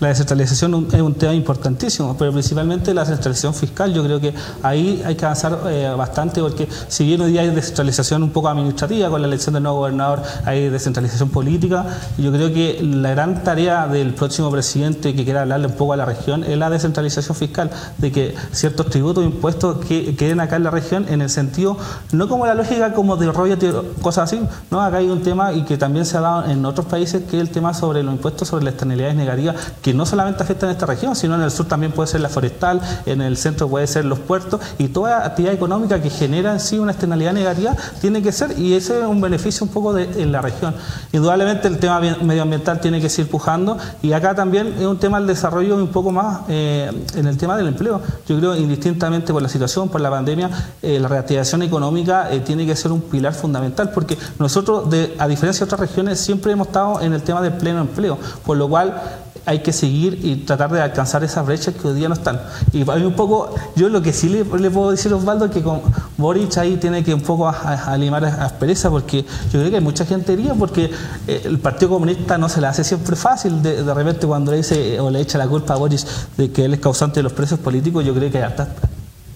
la 0.00 0.08
descentralización 0.08 0.88
es 0.92 1.00
un 1.00 1.14
tema 1.14 1.34
importantísimo, 1.34 2.16
pero 2.18 2.32
principalmente 2.32 2.92
la 2.92 3.02
descentralización 3.02 3.54
fiscal. 3.54 3.92
Yo 3.94 4.02
creo 4.04 4.20
que 4.20 4.34
ahí 4.62 5.02
hay 5.04 5.14
que 5.14 5.24
avanzar 5.24 5.58
eh, 5.68 5.92
bastante 5.96 6.40
porque 6.40 6.68
si 6.88 7.04
bien 7.04 7.20
hoy 7.20 7.32
día 7.32 7.42
hay 7.42 7.50
descentralización 7.50 8.22
un 8.22 8.30
poco 8.30 8.48
administrativa 8.48 9.08
con 9.08 9.22
la 9.22 9.28
elección 9.28 9.54
del 9.54 9.62
nuevo 9.62 9.78
gobernador, 9.78 10.22
hay 10.44 10.68
descentralización 10.68 11.30
política. 11.30 11.86
y 12.18 12.22
Yo 12.22 12.32
creo 12.32 12.52
que 12.52 12.80
la 12.82 13.10
gran 13.10 13.42
tarea 13.42 13.86
del 13.86 14.14
próximo 14.14 14.50
presidente 14.50 15.14
que 15.14 15.24
quiera 15.24 15.42
hablarle 15.42 15.68
un 15.68 15.74
poco 15.74 15.94
a 15.94 15.96
la 15.96 16.04
región 16.04 16.44
es 16.44 16.58
la 16.58 16.68
descentralización 16.68 17.36
fiscal, 17.36 17.70
de 17.98 18.12
que 18.12 18.34
ciertos 18.52 18.90
tributos 18.90 19.24
e 19.24 19.26
impuestos 19.26 19.84
que 19.86 20.14
queden 20.16 20.40
acá 20.40 20.56
en 20.56 20.64
la 20.64 20.70
región 20.70 21.06
en 21.08 21.22
el 21.22 21.30
sentido, 21.30 21.76
no 22.12 22.28
como 22.28 22.46
la 22.46 22.54
lógica 22.54 22.92
como 22.92 23.16
de 23.16 23.30
royalty 23.32 23.66
o 23.68 23.84
cosas 24.02 24.32
así, 24.32 24.42
no, 24.70 24.80
acá 24.80 24.98
hay 24.98 25.08
un 25.08 25.22
tema 25.22 25.52
y 25.52 25.62
que 25.64 25.76
también 25.76 26.04
se 26.04 26.16
ha 26.16 26.20
dado 26.20 26.50
en 26.50 26.64
otros 26.64 26.86
países 26.86 27.22
que 27.30 27.36
es 27.36 27.42
el 27.42 27.50
tema 27.50 27.72
sobre 27.74 28.02
los 28.02 28.12
impuestos 28.14 28.48
sobre 28.48 28.64
las 28.64 28.74
externalidades 28.74 29.16
negativas 29.16 29.56
que 29.86 29.94
no 29.94 30.04
solamente 30.04 30.42
afectan 30.42 30.68
a 30.68 30.72
esta 30.72 30.84
región, 30.84 31.14
sino 31.14 31.36
en 31.36 31.42
el 31.42 31.52
sur 31.52 31.66
también 31.68 31.92
puede 31.92 32.08
ser 32.08 32.20
la 32.20 32.28
forestal, 32.28 32.80
en 33.06 33.20
el 33.20 33.36
centro 33.36 33.68
puede 33.68 33.86
ser 33.86 34.04
los 34.04 34.18
puertos 34.18 34.60
y 34.78 34.88
toda 34.88 35.24
actividad 35.24 35.54
económica 35.54 36.02
que 36.02 36.10
genera 36.10 36.52
en 36.54 36.58
sí 36.58 36.76
una 36.80 36.90
externalidad 36.90 37.32
negativa 37.32 37.76
tiene 38.00 38.20
que 38.20 38.32
ser 38.32 38.58
y 38.58 38.74
ese 38.74 38.98
es 38.98 39.06
un 39.06 39.20
beneficio 39.20 39.64
un 39.64 39.70
poco 39.72 39.92
de 39.92 40.20
en 40.20 40.32
la 40.32 40.42
región. 40.42 40.74
Indudablemente 41.12 41.68
el 41.68 41.78
tema 41.78 42.00
bien- 42.00 42.16
medioambiental 42.26 42.80
tiene 42.80 43.00
que 43.00 43.08
seguir 43.08 43.30
pujando 43.30 43.78
y 44.02 44.12
acá 44.12 44.34
también 44.34 44.74
es 44.76 44.86
un 44.86 44.98
tema 44.98 45.18
del 45.18 45.28
desarrollo 45.28 45.76
un 45.76 45.86
poco 45.88 46.10
más 46.10 46.40
eh, 46.48 46.90
en 47.14 47.26
el 47.28 47.36
tema 47.36 47.56
del 47.56 47.68
empleo. 47.68 48.00
Yo 48.28 48.36
creo 48.38 48.56
indistintamente 48.56 49.32
por 49.32 49.40
la 49.40 49.48
situación, 49.48 49.88
por 49.88 50.00
la 50.00 50.10
pandemia, 50.10 50.50
eh, 50.82 50.98
la 50.98 51.06
reactivación 51.06 51.62
económica 51.62 52.28
eh, 52.32 52.40
tiene 52.40 52.66
que 52.66 52.74
ser 52.74 52.90
un 52.90 53.02
pilar 53.02 53.34
fundamental 53.34 53.90
porque 53.92 54.18
nosotros, 54.40 54.90
de- 54.90 55.14
a 55.16 55.28
diferencia 55.28 55.60
de 55.64 55.72
otras 55.72 55.88
regiones, 55.88 56.18
siempre 56.18 56.50
hemos 56.50 56.66
estado 56.66 57.00
en 57.02 57.12
el 57.12 57.22
tema 57.22 57.40
del 57.40 57.52
pleno 57.52 57.80
empleo, 57.82 58.18
por 58.44 58.56
lo 58.56 58.68
cual 58.68 59.00
hay 59.46 59.60
que 59.60 59.72
seguir 59.72 60.18
y 60.22 60.36
tratar 60.36 60.70
de 60.72 60.82
alcanzar 60.82 61.22
esas 61.24 61.46
brechas 61.46 61.74
que 61.74 61.86
hoy 61.88 61.94
día 61.94 62.08
no 62.08 62.14
están. 62.14 62.40
Y 62.72 62.84
mí 62.84 63.04
un 63.04 63.14
poco, 63.14 63.54
yo 63.76 63.88
lo 63.88 64.02
que 64.02 64.12
sí 64.12 64.28
le, 64.28 64.44
puedo 64.44 64.90
decir 64.90 65.12
a 65.12 65.16
Osvaldo 65.16 65.46
es 65.46 65.50
que 65.52 65.62
con 65.62 65.80
Boric 66.18 66.56
ahí 66.58 66.76
tiene 66.76 67.02
que 67.04 67.14
un 67.14 67.20
poco 67.22 67.48
a, 67.48 67.52
a- 67.52 67.94
a 67.94 68.44
aspereza, 68.44 68.90
porque 68.90 69.22
yo 69.22 69.58
creo 69.60 69.70
que 69.70 69.76
hay 69.76 69.82
mucha 69.82 70.04
gente 70.04 70.32
herida, 70.32 70.54
porque 70.54 70.90
eh, 71.28 71.42
el 71.44 71.58
Partido 71.58 71.90
Comunista 71.90 72.36
no 72.36 72.48
se 72.48 72.60
le 72.60 72.66
hace 72.66 72.84
siempre 72.84 73.14
fácil, 73.16 73.62
de, 73.62 73.82
repente 73.94 74.26
cuando 74.26 74.50
le 74.50 74.58
dice 74.58 74.98
o 75.00 75.10
le 75.10 75.20
echa 75.20 75.38
la 75.38 75.46
culpa 75.46 75.74
a 75.74 75.76
Boric 75.76 76.00
de 76.36 76.50
que 76.50 76.64
él 76.64 76.74
es 76.74 76.80
causante 76.80 77.20
de 77.20 77.22
los 77.22 77.32
presos 77.32 77.58
políticos, 77.60 78.04
yo 78.04 78.12
creo 78.14 78.30
que 78.30 78.38
hay 78.38 78.44
hartas 78.44 78.68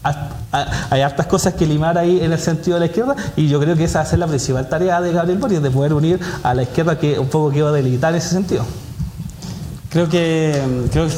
ha- 0.02 0.28
ha- 0.52 0.86
hay 0.90 1.02
hartas 1.02 1.26
cosas 1.26 1.54
que 1.54 1.66
limar 1.66 1.98
ahí 1.98 2.20
en 2.22 2.32
el 2.32 2.38
sentido 2.38 2.76
de 2.76 2.80
la 2.80 2.86
izquierda 2.86 3.14
y 3.36 3.48
yo 3.48 3.60
creo 3.60 3.76
que 3.76 3.84
esa 3.84 3.98
va 3.98 4.04
a 4.04 4.08
ser 4.08 4.18
la 4.18 4.26
principal 4.26 4.68
tarea 4.68 5.00
de 5.00 5.12
Gabriel 5.12 5.38
Boric, 5.38 5.60
de 5.60 5.70
poder 5.70 5.92
unir 5.92 6.18
a 6.42 6.54
la 6.54 6.62
izquierda 6.62 6.98
que 6.98 7.18
un 7.18 7.28
poco 7.28 7.50
quedó 7.50 7.70
debilitada 7.72 8.12
en 8.12 8.16
ese 8.18 8.30
sentido. 8.30 8.64
Creo 9.90 10.09
que, 10.09 10.55
creo, 10.92 11.09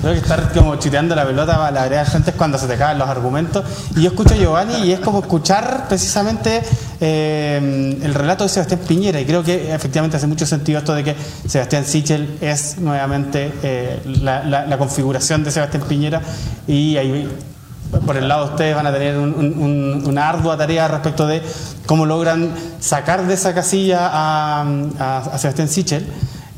creo 0.00 0.12
que 0.14 0.18
estar 0.18 0.52
como 0.52 0.74
chiteando 0.76 1.14
la 1.14 1.24
pelota 1.24 1.64
a 1.64 1.70
la 1.70 1.82
vereda 1.84 2.00
de 2.02 2.10
frente 2.10 2.30
es 2.30 2.36
cuando 2.36 2.58
se 2.58 2.66
te 2.66 2.76
caen 2.76 2.98
los 2.98 3.08
argumentos. 3.08 3.64
Y 3.94 4.02
yo 4.02 4.08
escucho 4.08 4.34
a 4.34 4.36
Giovanni 4.36 4.74
y 4.84 4.92
es 4.92 4.98
como 4.98 5.20
escuchar 5.20 5.86
precisamente 5.88 6.60
eh, 7.00 7.96
el 8.02 8.14
relato 8.14 8.42
de 8.42 8.50
Sebastián 8.50 8.80
Piñera. 8.86 9.20
Y 9.20 9.26
creo 9.26 9.44
que 9.44 9.72
efectivamente 9.72 10.16
hace 10.16 10.26
mucho 10.26 10.44
sentido 10.44 10.80
esto 10.80 10.92
de 10.92 11.04
que 11.04 11.14
Sebastián 11.46 11.84
Sichel 11.84 12.36
es 12.40 12.78
nuevamente 12.78 13.52
eh, 13.62 14.00
la, 14.22 14.76
configuración 14.76 15.44
de 15.44 15.52
Sebastián 15.52 15.84
Piñera. 15.88 16.20
Y 16.66 16.96
ahí 16.96 17.28
por 18.04 18.16
el 18.16 18.26
lado 18.26 18.46
de 18.46 18.50
ustedes 18.50 18.74
van 18.74 18.88
a 18.88 18.92
tener 18.92 19.16
un- 19.16 20.02
una 20.04 20.28
ardua 20.28 20.56
tarea 20.56 20.88
respecto 20.88 21.28
de 21.28 21.40
cómo 21.86 22.04
logran 22.04 22.50
sacar 22.80 23.24
de 23.24 23.34
esa 23.34 23.54
casilla 23.54 24.08
a, 24.12 24.62
a- 24.98 25.18
a 25.32 25.38
Sebastián 25.38 25.68
Sichel. 25.68 26.04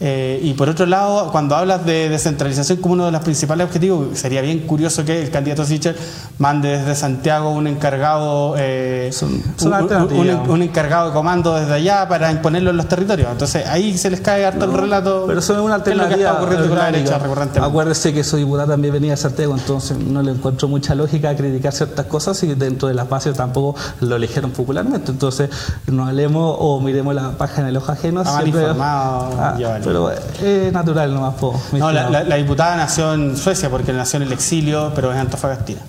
Eh, 0.01 0.39
y 0.43 0.53
por 0.55 0.69
otro 0.69 0.87
lado, 0.87 1.31
cuando 1.33 1.57
hablas 1.57 1.85
de 1.85 2.09
descentralización 2.09 2.79
como 2.79 2.95
uno 2.95 3.07
de 3.07 3.13
los 3.13 3.21
principales 3.23 3.67
objetivos, 3.67 4.17
sería 4.19 4.41
bien 4.43 4.61
curioso 4.61 5.05
que 5.05 5.23
el 5.23 5.31
candidato 5.31 5.65
Sichel 5.65 5.97
mande 6.39 6.79
desde 6.79 6.95
Santiago 6.95 7.51
un 7.51 7.67
encargado, 7.67 8.55
eh, 8.57 9.11
Son- 9.13 9.43
son 9.57 9.73
un- 10.49 10.63
encargado 10.63 11.09
de 11.09 11.13
comando 11.13 11.55
desde 11.57 11.75
allá 11.75 12.07
para 12.09 12.31
imponerlo 12.31 12.71
en 12.71 12.77
los 12.77 12.87
territorios. 12.87 13.29
Entonces 13.33 13.67
ahí 13.67 13.99
se 13.99 14.09
les 14.11 14.21
cae 14.21 14.47
harto 14.47 14.65
el 14.67 14.73
relato. 14.73 15.25
Pero 15.27 15.41
eso 15.41 15.55
es 15.55 15.59
una 15.61 15.83
¿Qué 15.83 15.91
es 15.91 15.97
lo 15.97 16.03
que 16.09 16.15
alternativa. 16.15 16.31
está 16.31 16.43
ocurriendo 16.43 16.69
con 16.69 16.79
la 16.79 16.85
derecha? 16.93 17.17
Acuérdese 17.67 18.13
que 18.15 18.25
soy 18.25 18.41
diputado 18.41 18.69
también 18.71 18.93
venía 18.95 19.11
de 19.13 19.17
Santiago, 19.17 19.55
entonces 19.57 19.99
no 19.99 20.23
le 20.23 20.31
encuentro 20.33 20.69
mucha 20.69 20.95
lógica 20.95 21.31
a 21.31 21.35
criticar 21.37 21.73
ciertas 21.73 22.07
cosas 22.07 22.41
y 22.45 22.55
dentro 22.55 22.87
de 22.89 22.95
las 22.95 23.09
bases 23.09 23.37
tampoco 23.37 23.75
lo 24.01 24.15
eligieron 24.17 24.53
popularmente. 24.53 25.11
Entonces 25.11 25.51
no 25.89 26.07
hablemos 26.07 26.55
o 26.59 26.81
miremos 26.81 27.15
la 27.15 27.33
página 27.33 27.63
en 27.63 27.69
el 27.69 27.77
ojo 27.79 27.91
ajeno. 27.93 28.23
Siempre- 28.25 28.61
Ah, 29.39 29.55
Giovanni. 29.59 29.88
Pero 29.89 30.11
es 30.11 30.73
natural 30.73 31.15
nomás. 31.15 31.35
po, 31.35 31.59
No, 31.73 31.91
la, 31.91 32.11
la- 32.11 32.25
la 32.25 32.37
diputada 32.37 32.77
nació 32.77 33.15
en 33.15 33.37
Suecia 33.37 33.71
porque 33.71 33.93
nació 33.93 34.19
en 34.19 34.25
el 34.25 34.33
exilio, 34.33 34.93
pero 34.95 35.11
es 35.13 35.19
antofagastina. 35.19 35.81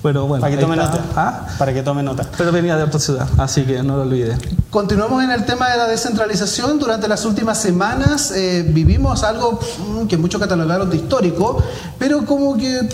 Pero 0.00 0.26
bueno, 0.28 0.42
Para 0.42 0.52
que 0.52 0.58
ahí 0.58 0.62
tome 0.64 0.76
está. 0.76 0.90
nota. 0.98 1.04
Ah, 1.16 1.46
Para 1.58 1.74
que 1.74 1.82
tome 1.82 2.02
nota. 2.04 2.24
Pero 2.38 2.52
venía 2.52 2.76
de 2.76 2.84
otra 2.84 3.00
ciudad, 3.00 3.26
así 3.36 3.64
que 3.64 3.82
no 3.82 3.96
lo 3.96 4.02
olvide. 4.02 4.38
Continuamos 4.70 5.24
en 5.24 5.32
el 5.32 5.44
tema 5.44 5.68
de 5.70 5.76
la 5.76 5.88
descentralización. 5.88 6.78
Durante 6.78 7.08
las 7.08 7.24
últimas 7.24 7.58
semanas 7.60 8.30
eh, 8.30 8.64
vivimos 8.68 9.24
algo 9.24 9.58
mm, 9.88 10.06
que 10.06 10.16
muchos 10.16 10.40
catalogaron 10.40 10.88
de 10.88 10.96
histórico, 10.98 11.60
pero 11.98 12.24
como 12.24 12.56
que, 12.56 12.88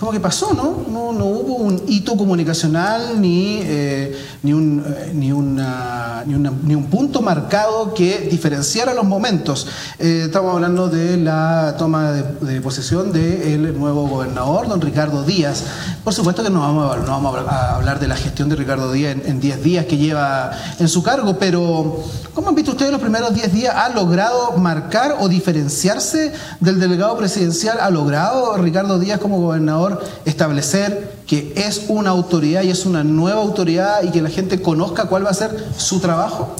como 0.00 0.12
que 0.12 0.18
pasó, 0.20 0.54
¿no? 0.54 0.78
No, 0.90 1.12
no 1.12 1.26
hubo 1.26 1.56
un 1.56 1.82
hito 1.86 2.16
comunicacional 2.16 3.20
ni, 3.20 3.58
eh, 3.62 4.16
ni, 4.42 4.54
un, 4.54 4.82
eh, 4.86 5.12
ni, 5.14 5.28
ni, 5.28 6.74
un 6.74 6.86
punto 6.88 7.20
marcado 7.20 7.92
que 7.92 8.26
diferenciara 8.30 8.94
los 8.94 9.04
momentos. 9.04 9.66
Eh, 9.98 10.22
estamos 10.24 10.54
hablando 10.54 10.88
de 10.88 11.18
la 11.18 11.74
toma 11.78 12.12
de, 12.12 12.60
posesión 12.62 13.12
del 13.12 13.78
nuevo 13.78 14.08
gobernador, 14.08 14.68
don 14.68 14.80
Ricardo 14.80 15.22
Díaz. 15.22 15.64
Por 16.02 16.14
supuesto 16.14 16.42
que 16.42 16.48
no 16.48 16.60
vamos, 16.60 16.94
a- 16.94 16.98
no 17.00 17.06
vamos 17.06 17.36
a 17.46 17.76
hablar 17.76 18.00
de 18.00 18.08
la 18.08 18.16
gestión 18.16 18.48
de 18.48 18.56
Ricardo 18.56 18.90
Díaz 18.92 19.12
en- 19.16 19.26
en 19.32 19.40
10 19.40 19.62
días 19.62 19.84
que 19.84 19.98
lleva 19.98 20.50
en 20.78 20.88
su 20.88 21.02
cargo, 21.02 21.36
pero 21.38 22.02
¿cómo 22.34 22.48
han 22.48 22.54
visto 22.54 22.70
ustedes 22.70 22.90
los 22.90 23.02
primeros 23.02 23.34
10 23.34 23.52
días? 23.52 23.74
¿Ha 23.76 23.90
logrado 23.90 24.52
marcar 24.56 25.16
o 25.20 25.28
diferenciarse 25.28 26.32
del 26.60 26.80
delegado 26.80 27.18
presidencial? 27.18 27.78
¿Ha 27.80 27.90
logrado 27.90 28.56
Ricardo 28.56 28.98
Díaz 28.98 29.20
como 29.20 29.38
gobernador 29.40 29.89
establecer 30.24 31.20
que 31.26 31.52
es 31.56 31.86
una 31.88 32.10
autoridad 32.10 32.62
y 32.62 32.70
es 32.70 32.86
una 32.86 33.04
nueva 33.04 33.40
autoridad 33.40 34.02
y 34.02 34.10
que 34.10 34.22
la 34.22 34.30
gente 34.30 34.60
conozca 34.62 35.04
cuál 35.06 35.24
va 35.26 35.30
a 35.30 35.34
ser 35.34 35.64
su 35.76 36.00
trabajo? 36.00 36.54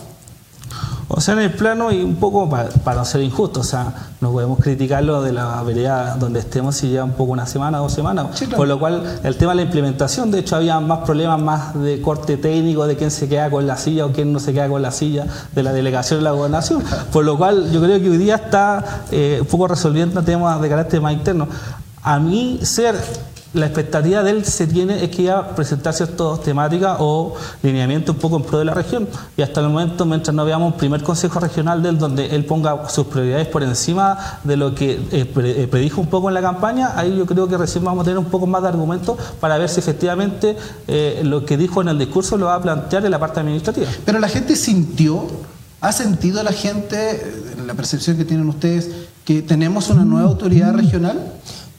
O 1.12 1.20
sea, 1.20 1.34
en 1.34 1.40
el 1.40 1.52
plano 1.52 1.90
y 1.90 2.04
un 2.04 2.14
poco 2.16 2.48
pa- 2.48 2.68
para, 2.84 2.98
no 2.98 3.04
ser 3.04 3.20
injusto, 3.22 3.60
o 3.60 3.64
sea, 3.64 3.92
no 4.20 4.30
podemos 4.30 4.60
criticarlo 4.60 5.22
de 5.22 5.32
la 5.32 5.60
vereda 5.64 6.14
donde 6.16 6.38
estemos 6.38 6.76
si 6.76 6.88
lleva 6.88 7.02
un 7.02 7.14
poco 7.14 7.32
una 7.32 7.46
semana, 7.46 7.78
dos 7.78 7.92
semanas. 7.92 8.26
Sí, 8.34 8.44
claro. 8.44 8.58
Por 8.58 8.68
lo 8.68 8.78
cual, 8.78 9.18
el 9.24 9.36
tema 9.36 9.50
de 9.50 9.56
la 9.56 9.62
implementación, 9.62 10.30
de 10.30 10.38
hecho, 10.38 10.54
había 10.54 10.78
más 10.78 11.00
problemas 11.00 11.40
más 11.42 11.74
de 11.82 12.00
corte 12.00 12.36
técnico, 12.36 12.86
de 12.86 12.94
quién 12.96 13.10
se 13.10 13.28
queda 13.28 13.50
con 13.50 13.66
la 13.66 13.76
silla 13.76 14.06
o 14.06 14.12
quién 14.12 14.32
no 14.32 14.38
se 14.38 14.52
queda 14.52 14.68
con 14.68 14.82
la 14.82 14.92
silla 14.92 15.26
de 15.52 15.62
la 15.64 15.72
delegación 15.72 16.20
de 16.20 16.24
la 16.24 16.30
gobernación. 16.30 16.80
Por 17.12 17.24
lo 17.24 17.36
cual, 17.36 17.72
yo 17.72 17.82
creo 17.82 17.98
que 18.00 18.08
hoy 18.08 18.18
día 18.18 18.36
está 18.36 19.02
eh, 19.10 19.38
un 19.40 19.48
poco 19.48 19.66
resolviendo 19.66 20.22
temas 20.22 20.60
de 20.60 20.68
carácter 20.68 21.00
más 21.00 21.12
interno. 21.12 21.48
A 22.02 22.18
mí, 22.18 22.60
ser 22.62 22.96
la 23.52 23.66
expectativa 23.66 24.22
de 24.22 24.30
él 24.30 24.44
se 24.44 24.66
tiene 24.68 25.02
es 25.02 25.10
que 25.10 25.22
iba 25.22 25.38
a 25.38 25.56
presentar 25.56 25.92
ciertas 25.92 26.40
temáticas 26.42 26.98
o 27.00 27.34
lineamientos 27.64 28.14
un 28.14 28.20
poco 28.20 28.36
en 28.36 28.44
pro 28.44 28.60
de 28.60 28.64
la 28.64 28.74
región 28.74 29.08
y 29.36 29.42
hasta 29.42 29.60
el 29.60 29.68
momento 29.68 30.06
mientras 30.06 30.34
no 30.34 30.44
veamos 30.44 30.72
un 30.72 30.78
primer 30.78 31.02
consejo 31.02 31.40
regional 31.40 31.82
de 31.82 31.88
él 31.88 31.98
donde 31.98 32.26
él 32.26 32.44
ponga 32.44 32.88
sus 32.88 33.06
prioridades 33.08 33.48
por 33.48 33.64
encima 33.64 34.38
de 34.44 34.56
lo 34.56 34.72
que 34.72 34.92
eh, 35.10 35.32
eh, 35.34 35.68
predijo 35.68 36.00
un 36.00 36.06
poco 36.06 36.28
en 36.28 36.34
la 36.34 36.42
campaña 36.42 36.92
ahí 36.94 37.16
yo 37.16 37.26
creo 37.26 37.48
que 37.48 37.58
recién 37.58 37.84
vamos 37.84 38.02
a 38.02 38.04
tener 38.04 38.18
un 38.18 38.26
poco 38.26 38.46
más 38.46 38.62
de 38.62 38.68
argumentos 38.68 39.18
para 39.40 39.58
ver 39.58 39.68
si 39.68 39.80
efectivamente 39.80 40.56
eh, 40.86 41.22
lo 41.24 41.44
que 41.44 41.56
dijo 41.56 41.80
en 41.80 41.88
el 41.88 41.98
discurso 41.98 42.36
lo 42.36 42.46
va 42.46 42.54
a 42.54 42.62
plantear 42.62 43.04
en 43.04 43.10
la 43.10 43.18
parte 43.18 43.40
administrativa 43.40 43.88
Pero 44.04 44.20
la 44.20 44.28
gente 44.28 44.54
sintió, 44.54 45.26
ha 45.80 45.90
sentido 45.90 46.40
la 46.44 46.52
gente, 46.52 47.42
la 47.66 47.74
percepción 47.74 48.16
que 48.16 48.24
tienen 48.24 48.48
ustedes, 48.48 48.90
que 49.24 49.42
tenemos 49.42 49.88
una 49.90 50.04
nueva 50.04 50.28
autoridad 50.28 50.72
regional. 50.74 51.18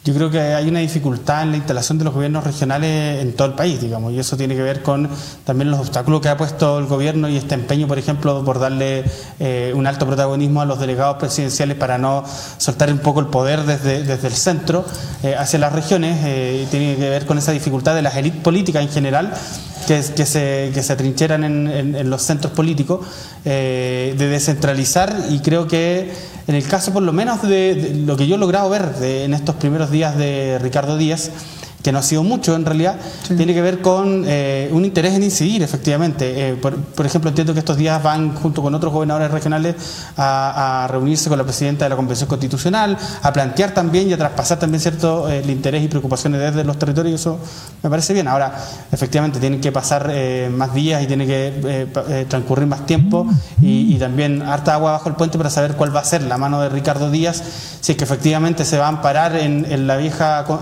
Yo 0.04 0.16
creo 0.16 0.32
que 0.32 0.40
hay 0.40 0.68
una 0.68 0.80
dificultad 0.80 1.44
en 1.44 1.52
la 1.52 1.58
instalación 1.58 2.00
de 2.00 2.06
los 2.06 2.14
gobiernos 2.16 2.44
regionales 2.44 3.22
en 3.22 3.34
todo 3.34 3.48
el 3.48 3.54
país, 3.54 3.80
digamos, 3.80 4.12
y 4.12 4.18
eso 4.18 4.36
tiene 4.36 4.56
que 4.56 4.64
ver 4.64 4.82
con 4.82 5.08
también 5.46 5.70
los 5.70 5.80
obstáculos 5.80 6.22
que 6.22 6.30
ha 6.30 6.38
puesto 6.38 6.80
el 6.80 6.88
gobierno 6.88 7.30
y 7.30 7.38
este 7.38 7.54
empeño, 7.54 7.88
por 7.88 8.00
ejemplo, 8.00 8.44
por 8.44 8.58
darle 8.58 9.04
eh, 9.40 9.72
un 9.76 9.86
alto 9.86 10.08
protagonismo 10.08 10.60
a 10.60 10.66
los 10.66 10.80
delegados 10.80 11.18
presidenciales 11.18 11.78
para 11.78 12.00
no 12.00 12.24
soltar 12.58 12.92
un 12.92 12.98
poco 12.98 13.20
el 13.20 13.28
poder 13.28 13.64
desde, 13.64 14.02
desde 14.02 14.28
el 14.28 14.34
centro 14.34 14.86
eh, 15.22 15.36
hacia 15.36 15.60
las 15.60 15.72
regiones, 15.72 16.20
eh, 16.26 16.66
tiene 16.72 16.96
que 16.96 17.08
ver 17.08 17.28
con 17.28 17.38
esa 17.38 17.52
dificultad 17.52 17.94
de 17.94 18.02
las 18.02 18.16
élites 18.16 18.42
políticas 18.42 18.82
en 18.82 18.90
general 18.90 19.32
que, 20.16 20.26
se, 20.26 20.72
que 20.74 20.82
se 20.84 20.94
atrincheran 20.94 21.44
en, 21.44 21.68
en- 21.96 22.10
los 22.10 22.22
centros 22.22 22.54
políticos, 22.54 23.06
eh, 23.46 24.16
de 24.18 24.28
descentralizar 24.28 25.14
y 25.30 25.40
creo 25.40 25.68
que 25.68 26.12
en 26.48 26.56
el 26.56 26.64
caso 26.68 26.92
por 26.94 27.04
lo 27.04 27.14
menos 27.14 27.42
de, 27.42 27.76
de 27.76 27.96
lo 28.06 28.16
que 28.18 28.28
yo 28.28 28.36
he 28.36 28.38
logrado 28.38 28.70
ver 28.70 28.96
de- 28.96 29.26
en 29.26 29.34
estos 29.34 29.56
primeros 29.56 29.92
días 29.92 30.18
de 30.18 30.60
Ricardo 30.62 30.98
Díaz, 30.98 31.32
que 31.84 31.92
no 31.92 32.00
ha 32.00 32.04
sido 32.04 32.24
mucho 32.24 32.56
en 32.56 32.66
realidad, 32.66 32.96
tiene 33.36 33.54
que 33.54 33.62
ver 33.62 33.82
con 33.82 34.24
eh, 34.28 34.70
un 34.72 34.86
interés 34.86 35.14
en 35.14 35.24
incidir, 35.24 35.64
efectivamente. 35.64 36.50
Eh, 36.50 36.56
por, 36.56 36.76
por 36.76 37.06
ejemplo, 37.06 37.30
entiendo 37.30 37.54
que 37.54 37.60
estos 37.60 37.78
días 37.78 38.02
van 38.04 38.36
junto 38.36 38.62
con 38.62 38.76
otros 38.76 38.94
gobernadores 38.94 39.32
regionales 39.32 39.76
a, 40.18 40.84
a 40.84 40.88
reunirse 40.88 41.30
con 41.30 41.38
la 41.38 41.44
presidenta 41.44 41.86
de 41.86 41.90
la 41.90 41.96
Convención 41.96 42.28
Constitucional, 42.30 42.98
a 43.24 43.34
plantear 43.34 43.74
también 43.74 44.10
y 44.10 44.14
a 44.14 44.18
traspasar 44.18 44.60
también 44.60 44.80
cierto 44.82 45.30
eh, 45.30 45.40
el 45.40 45.50
interés 45.50 45.84
y 45.84 45.88
preocupaciones 45.88 46.40
desde 46.40 46.64
los 46.64 46.78
territorios, 46.78 47.12
y 47.14 47.16
eso 47.16 47.40
me 47.82 47.90
parece 47.90 48.14
bien. 48.14 48.28
Ahora, 48.28 48.54
efectivamente, 48.92 49.40
tienen 49.40 49.60
que 49.60 49.72
pasar 49.72 50.10
eh, 50.14 50.50
más 50.56 50.74
días 50.74 51.02
y 51.04 51.08
tiene 51.08 51.26
que 51.26 51.88
transcurrir 52.30 52.68
más 52.68 52.86
tiempo 52.86 53.28
y, 53.62 53.96
y 53.96 53.98
también 53.98 54.42
harta 54.42 54.74
agua 54.76 54.92
bajo 54.94 55.10
el 55.10 55.16
puente 55.16 55.38
para 55.38 55.50
saber 55.50 55.76
cuál 55.76 55.96
va 55.96 56.02
a 56.02 56.04
ser 56.04 56.22
la 56.24 56.38
mano 56.38 56.62
de 56.62 56.70
Ricardo 56.70 57.10
Díaz, 57.10 57.42
si 57.82 57.94
es 57.94 57.98
que 57.98 58.04
efectivamente 58.04 58.66
se 58.66 58.78
va 58.78 58.86
a 58.86 58.90
amparar 58.90 59.36
en, 59.36 59.66
en 59.70 59.88
la 59.88 59.98
vieja 59.98 60.44
co- 60.46 60.62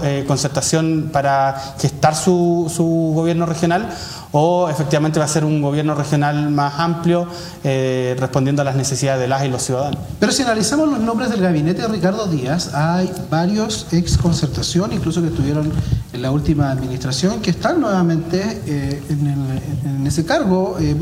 para 1.09 1.75
gestar 1.79 2.15
su, 2.15 2.71
su 2.73 3.11
gobierno 3.15 3.45
regional 3.45 3.89
o 4.31 4.69
efectivamente 4.69 5.19
va 5.19 5.25
a 5.25 5.27
ser 5.27 5.43
un 5.43 5.61
gobierno 5.61 5.95
regional 5.95 6.49
más 6.51 6.79
amplio 6.79 7.27
eh, 7.63 8.15
respondiendo 8.19 8.61
a 8.61 8.65
las 8.65 8.75
necesidades 8.75 9.19
de 9.21 9.27
las 9.27 9.43
y 9.43 9.49
los 9.49 9.63
ciudadanos. 9.63 9.99
Pero 10.19 10.31
si 10.31 10.43
analizamos 10.43 10.87
los 10.89 10.99
nombres 10.99 11.29
del 11.31 11.41
gabinete 11.41 11.81
de 11.81 11.87
Ricardo 11.87 12.27
Díaz, 12.27 12.73
hay 12.73 13.11
varios 13.29 13.87
ex 13.91 14.17
concertación, 14.17 14.93
incluso 14.93 15.21
que 15.21 15.27
estuvieron 15.29 15.71
en 16.13 16.21
la 16.21 16.31
última 16.31 16.69
administración, 16.71 17.39
que 17.41 17.49
están 17.51 17.81
nuevamente 17.81 18.61
eh, 18.67 19.03
en, 19.09 19.27
el- 19.27 19.89
en 19.99 20.07
ese 20.07 20.25
cargo. 20.25 20.77
eh, 20.79 20.95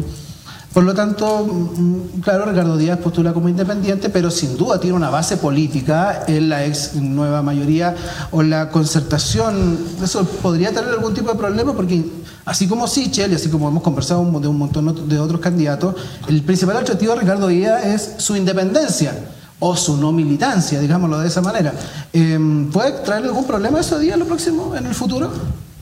por 0.77 0.83
lo 0.83 0.93
tanto, 0.93 1.43
mm, 1.43 2.19
claro, 2.21 2.45
Ricardo 2.45 2.77
Díaz 2.77 2.99
postula 2.99 3.33
como 3.33 3.49
independiente, 3.49 4.09
pero 4.09 4.29
sin 4.29 4.55
duda 4.55 4.79
tiene 4.79 4.95
una 4.95 5.09
base 5.09 5.37
política 5.37 6.23
en 6.27 6.49
la 6.49 6.67
ex 6.67 6.93
nueva 6.93 7.41
mayoría 7.41 7.95
o 8.29 8.43
la 8.43 8.69
concertación. 8.69 9.75
Eso 10.03 10.23
podría 10.23 10.69
tener 10.71 10.91
algún 10.91 11.15
tipo 11.15 11.31
de 11.31 11.35
problema 11.35 11.73
porque 11.73 12.05
así 12.45 12.67
como 12.67 12.87
Sichel 12.87 13.31
y 13.31 13.33
así 13.33 13.49
como 13.49 13.67
hemos 13.67 13.81
conversado 13.81 14.23
de 14.39 14.47
un 14.47 14.57
montón 14.59 15.09
de 15.09 15.17
otros 15.17 15.41
candidatos, 15.41 15.95
el 16.27 16.43
principal 16.43 16.77
objetivo 16.77 17.13
de 17.15 17.21
Ricardo 17.21 17.47
Díaz 17.47 17.83
es 17.83 18.13
su 18.19 18.35
independencia. 18.35 19.15
o 19.59 19.75
su 19.75 19.97
no 19.97 20.11
militancia, 20.11 20.79
digámoslo 20.79 21.17
de 21.17 21.27
esa 21.27 21.41
manera. 21.41 21.73
Eh, 22.13 22.37
¿Puede 22.71 22.91
traer 23.03 23.23
algún 23.23 23.47
problema 23.47 23.79
eso 23.79 23.97
día 23.97 24.13
en 24.13 24.19
lo 24.19 24.27
próximo, 24.27 24.75
en 24.75 24.85
el 24.85 24.93
futuro? 24.93 25.31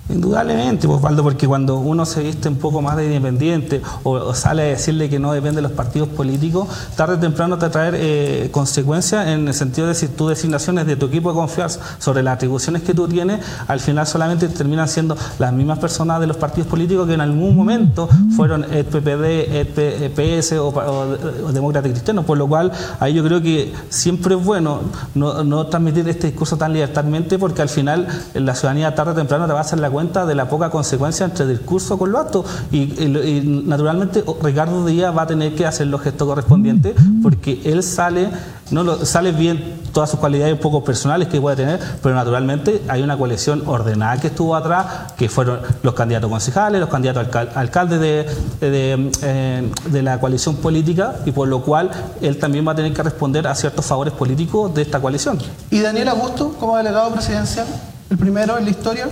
Indudablemente, 0.10 0.88
pues, 0.88 0.98
Osvaldo, 0.98 1.24
porque 1.24 1.48
cuando 1.48 1.78
uno 1.78 2.06
se 2.06 2.22
viste 2.22 2.48
un 2.48 2.58
poco 2.58 2.82
más 2.82 2.96
de 2.96 3.06
independiente 3.06 3.82
o, 4.04 4.34
sale 4.34 4.62
a 4.62 4.66
decirle 4.66 5.10
que 5.10 5.20
no 5.20 5.34
depende 5.34 5.58
de 5.58 5.62
los 5.64 5.72
partidos 5.72 6.10
políticos, 6.10 6.68
tarde 6.96 7.16
o 7.16 7.20
temprano 7.20 7.58
te 7.58 7.70
traer 7.70 7.96
eh, 7.98 8.50
consecuencias 8.52 9.28
en 9.28 9.48
el 9.48 9.54
sentido 9.54 9.88
de 9.88 9.96
si 9.96 10.08
tu 10.08 10.28
designaciones 10.28 10.86
de 10.86 10.96
tu 10.96 11.08
equipo 11.08 11.30
de 11.30 11.36
confianza 11.36 11.80
sobre 11.98 12.22
las 12.22 12.36
atribuciones 12.36 12.84
que 12.84 12.94
tú 12.94 13.08
tienes, 13.08 13.40
al 13.68 13.80
final 13.80 14.06
solamente 14.06 14.48
terminan 14.48 14.88
siendo 14.88 15.18
las 15.40 15.52
mismas 15.54 15.80
personas 15.80 16.20
de 16.20 16.28
los 16.28 16.38
partidos 16.38 16.68
políticos 16.68 17.08
que 17.08 17.14
en 17.14 17.22
algún 17.22 17.56
momento 17.56 18.08
fueron 18.36 18.64
el 18.72 18.86
PPD, 18.86 19.24
el 19.56 20.12
PS 20.12 20.54
o, 20.54 20.68
o, 20.68 21.48
o 21.48 21.52
Demócrata 21.52 21.90
Cristiano, 21.90 22.24
por 22.24 22.38
lo 22.38 22.48
cual 22.48 22.72
ahí 23.00 23.14
yo 23.14 23.24
creo 23.24 23.42
que 23.42 23.74
siempre 23.90 24.36
es 24.36 24.44
bueno 24.44 24.82
no, 25.14 25.68
transmitir 25.68 26.08
este 26.08 26.28
discurso 26.28 26.58
tan 26.58 26.74
libertadmente 26.74 27.40
porque 27.40 27.62
al 27.62 27.70
final 27.70 28.08
la 28.34 28.56
ciudadanía 28.56 28.94
tarde 28.94 29.12
o 29.12 29.16
temprano 29.16 29.48
te 29.48 29.54
va 29.54 29.60
a 29.60 29.62
hacer 29.62 29.80
la 29.80 29.90
cuenta 29.96 30.26
de 30.26 30.36
la 30.36 30.48
poca 30.50 30.70
consecuencia 30.70 31.26
entre 31.26 31.48
discurso 31.48 31.98
con 31.98 32.12
lo 32.12 32.20
acto 32.20 32.44
y, 32.72 32.78
y- 32.78 33.18
y 33.38 33.64
naturalmente 33.66 34.24
Ricardo 34.42 34.86
Díaz 34.86 35.16
va 35.18 35.24
a 35.24 35.28
tener 35.28 35.56
que 35.56 35.66
hacer 35.66 35.88
los 35.88 36.02
gestos 36.02 36.28
correspondientes 36.28 36.96
porque 37.24 37.62
él 37.66 37.82
sale 37.84 38.30
no 38.72 38.84
lo, 38.84 39.06
sale 39.06 39.32
bien 39.32 39.76
todas 39.94 40.10
sus 40.10 40.20
cualidades 40.20 40.54
un 40.54 40.60
poco 40.60 40.84
personales 40.84 41.28
que 41.28 41.40
puede 41.40 41.56
tener, 41.56 41.80
pero 42.02 42.16
naturalmente 42.16 42.82
hay 42.88 43.04
una 43.04 43.16
coalición 43.16 43.62
ordenada 43.68 44.20
que 44.20 44.28
estuvo 44.28 44.56
atrás, 44.56 45.14
que 45.16 45.30
fueron 45.30 45.60
los 45.84 45.94
candidatos 45.94 46.32
concejales, 46.32 46.82
los 46.82 46.90
candidatos 46.90 47.28
alcal- 47.28 47.50
alcaldes 47.54 48.00
de, 48.00 48.26
de, 48.62 49.12
eh, 49.22 49.72
de 49.92 50.02
la 50.02 50.20
coalición 50.20 50.56
política, 50.56 51.14
y 51.28 51.32
por 51.32 51.48
lo 51.48 51.62
cual 51.62 51.92
él 52.22 52.38
también 52.40 52.68
va 52.68 52.72
a 52.72 52.76
tener 52.76 52.92
que 52.92 53.04
responder 53.04 53.46
a 53.48 53.54
ciertos 53.54 53.86
favores 53.86 54.14
políticos 54.16 54.74
de 54.74 54.82
esta 54.82 55.00
coalición. 55.00 55.38
¿Y 55.70 55.82
Daniel 55.82 56.08
Augusto 56.10 56.56
como 56.60 56.76
delegado 56.76 57.12
presidencial? 57.12 57.68
¿El 58.16 58.20
primero 58.20 58.58
en 58.58 58.64
la 58.64 58.72
historia? 58.72 59.10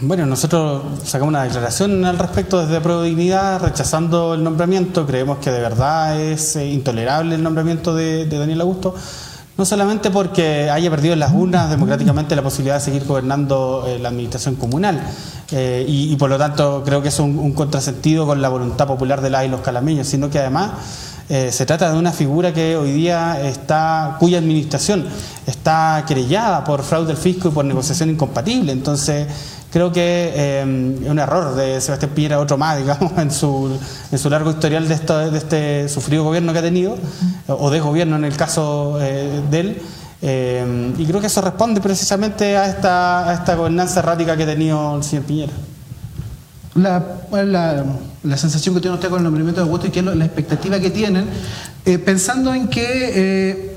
Bueno, 0.00 0.24
nosotros 0.24 0.82
sacamos 1.04 1.32
una 1.32 1.42
declaración 1.42 2.02
al 2.06 2.18
respecto 2.18 2.64
desde 2.64 2.80
Pro 2.80 3.02
Dignidad, 3.02 3.62
rechazando 3.62 4.32
el 4.32 4.42
nombramiento. 4.42 5.06
Creemos 5.06 5.36
que 5.36 5.50
de 5.50 5.60
verdad 5.60 6.18
es 6.18 6.56
eh, 6.56 6.66
intolerable 6.66 7.34
el 7.34 7.42
nombramiento 7.42 7.94
de, 7.94 8.24
de 8.24 8.38
Daniel 8.38 8.62
Augusto. 8.62 8.94
No 9.58 9.64
solamente 9.64 10.12
porque 10.12 10.70
haya 10.70 10.88
perdido 10.88 11.14
en 11.14 11.18
las 11.18 11.32
urnas 11.32 11.68
democráticamente 11.68 12.36
la 12.36 12.42
posibilidad 12.42 12.76
de 12.76 12.80
seguir 12.80 13.04
gobernando 13.04 13.84
eh, 13.88 13.98
la 13.98 14.08
administración 14.08 14.54
comunal, 14.54 15.02
eh, 15.50 15.84
y, 15.88 16.14
por 16.14 16.30
lo 16.30 16.38
tanto 16.38 16.84
creo 16.84 17.02
que 17.02 17.08
es 17.08 17.18
un, 17.18 17.36
un 17.36 17.52
contrasentido 17.54 18.24
con 18.24 18.40
la 18.40 18.48
voluntad 18.50 18.86
popular 18.86 19.20
de 19.20 19.30
las 19.30 19.44
y 19.44 19.48
los 19.48 19.60
calameños, 19.60 20.06
sino 20.06 20.30
que 20.30 20.38
además 20.38 20.70
eh, 21.30 21.52
se 21.52 21.66
trata 21.66 21.92
de 21.92 21.98
una 21.98 22.10
figura 22.10 22.54
que 22.54 22.74
hoy 22.74 22.90
día 22.90 23.38
está, 23.46 24.16
cuya 24.18 24.38
administración 24.38 25.04
está 25.46 26.02
querellada 26.08 26.64
por 26.64 26.82
fraude 26.82 27.08
del 27.08 27.18
fisco 27.18 27.48
y 27.48 27.50
por 27.50 27.66
negociación 27.66 28.08
incompatible. 28.08 28.72
Entonces, 28.72 29.26
creo 29.72 29.92
que 29.92 30.32
eh, 30.34 30.94
es 31.02 31.10
un 31.10 31.18
error 31.18 31.54
de 31.54 31.80
Sebastián 31.80 32.12
Piñera, 32.14 32.38
otro 32.38 32.56
más, 32.56 32.78
digamos, 32.80 33.12
en 33.18 33.30
su, 33.30 33.78
en 34.10 34.18
su 34.18 34.30
largo 34.30 34.50
historial 34.50 34.88
de, 34.88 34.94
esto, 34.94 35.30
de 35.30 35.38
este 35.38 35.88
sufrido 35.88 36.24
gobierno 36.24 36.52
que 36.52 36.58
ha 36.58 36.62
tenido, 36.62 36.96
o 37.46 37.70
de 37.70 37.80
gobierno 37.80 38.16
en 38.16 38.24
el 38.24 38.36
caso 38.36 38.98
eh, 39.00 39.42
de 39.50 39.60
él. 39.60 39.82
Eh, 40.20 40.94
y 40.98 41.06
creo 41.06 41.20
que 41.20 41.28
eso 41.28 41.40
responde 41.40 41.80
precisamente 41.80 42.56
a 42.56 42.68
esta, 42.68 43.28
a 43.28 43.34
esta 43.34 43.54
gobernanza 43.54 44.00
errática 44.00 44.36
que 44.36 44.42
ha 44.42 44.46
tenido 44.46 44.96
el 44.96 45.04
señor 45.04 45.24
Piñera. 45.24 45.52
La, 46.74 47.02
la, 47.32 47.84
la 48.22 48.36
sensación 48.36 48.74
que 48.74 48.80
tiene 48.80 48.94
usted 48.94 49.08
con 49.08 49.18
el 49.18 49.24
nombramiento 49.24 49.60
de 49.60 49.66
Augusto 49.66 49.86
y 49.86 49.90
que 49.90 50.02
la 50.02 50.24
expectativa 50.24 50.78
que 50.78 50.90
tienen, 50.90 51.26
eh, 51.84 51.98
pensando 51.98 52.52
en 52.52 52.68
que 52.68 53.67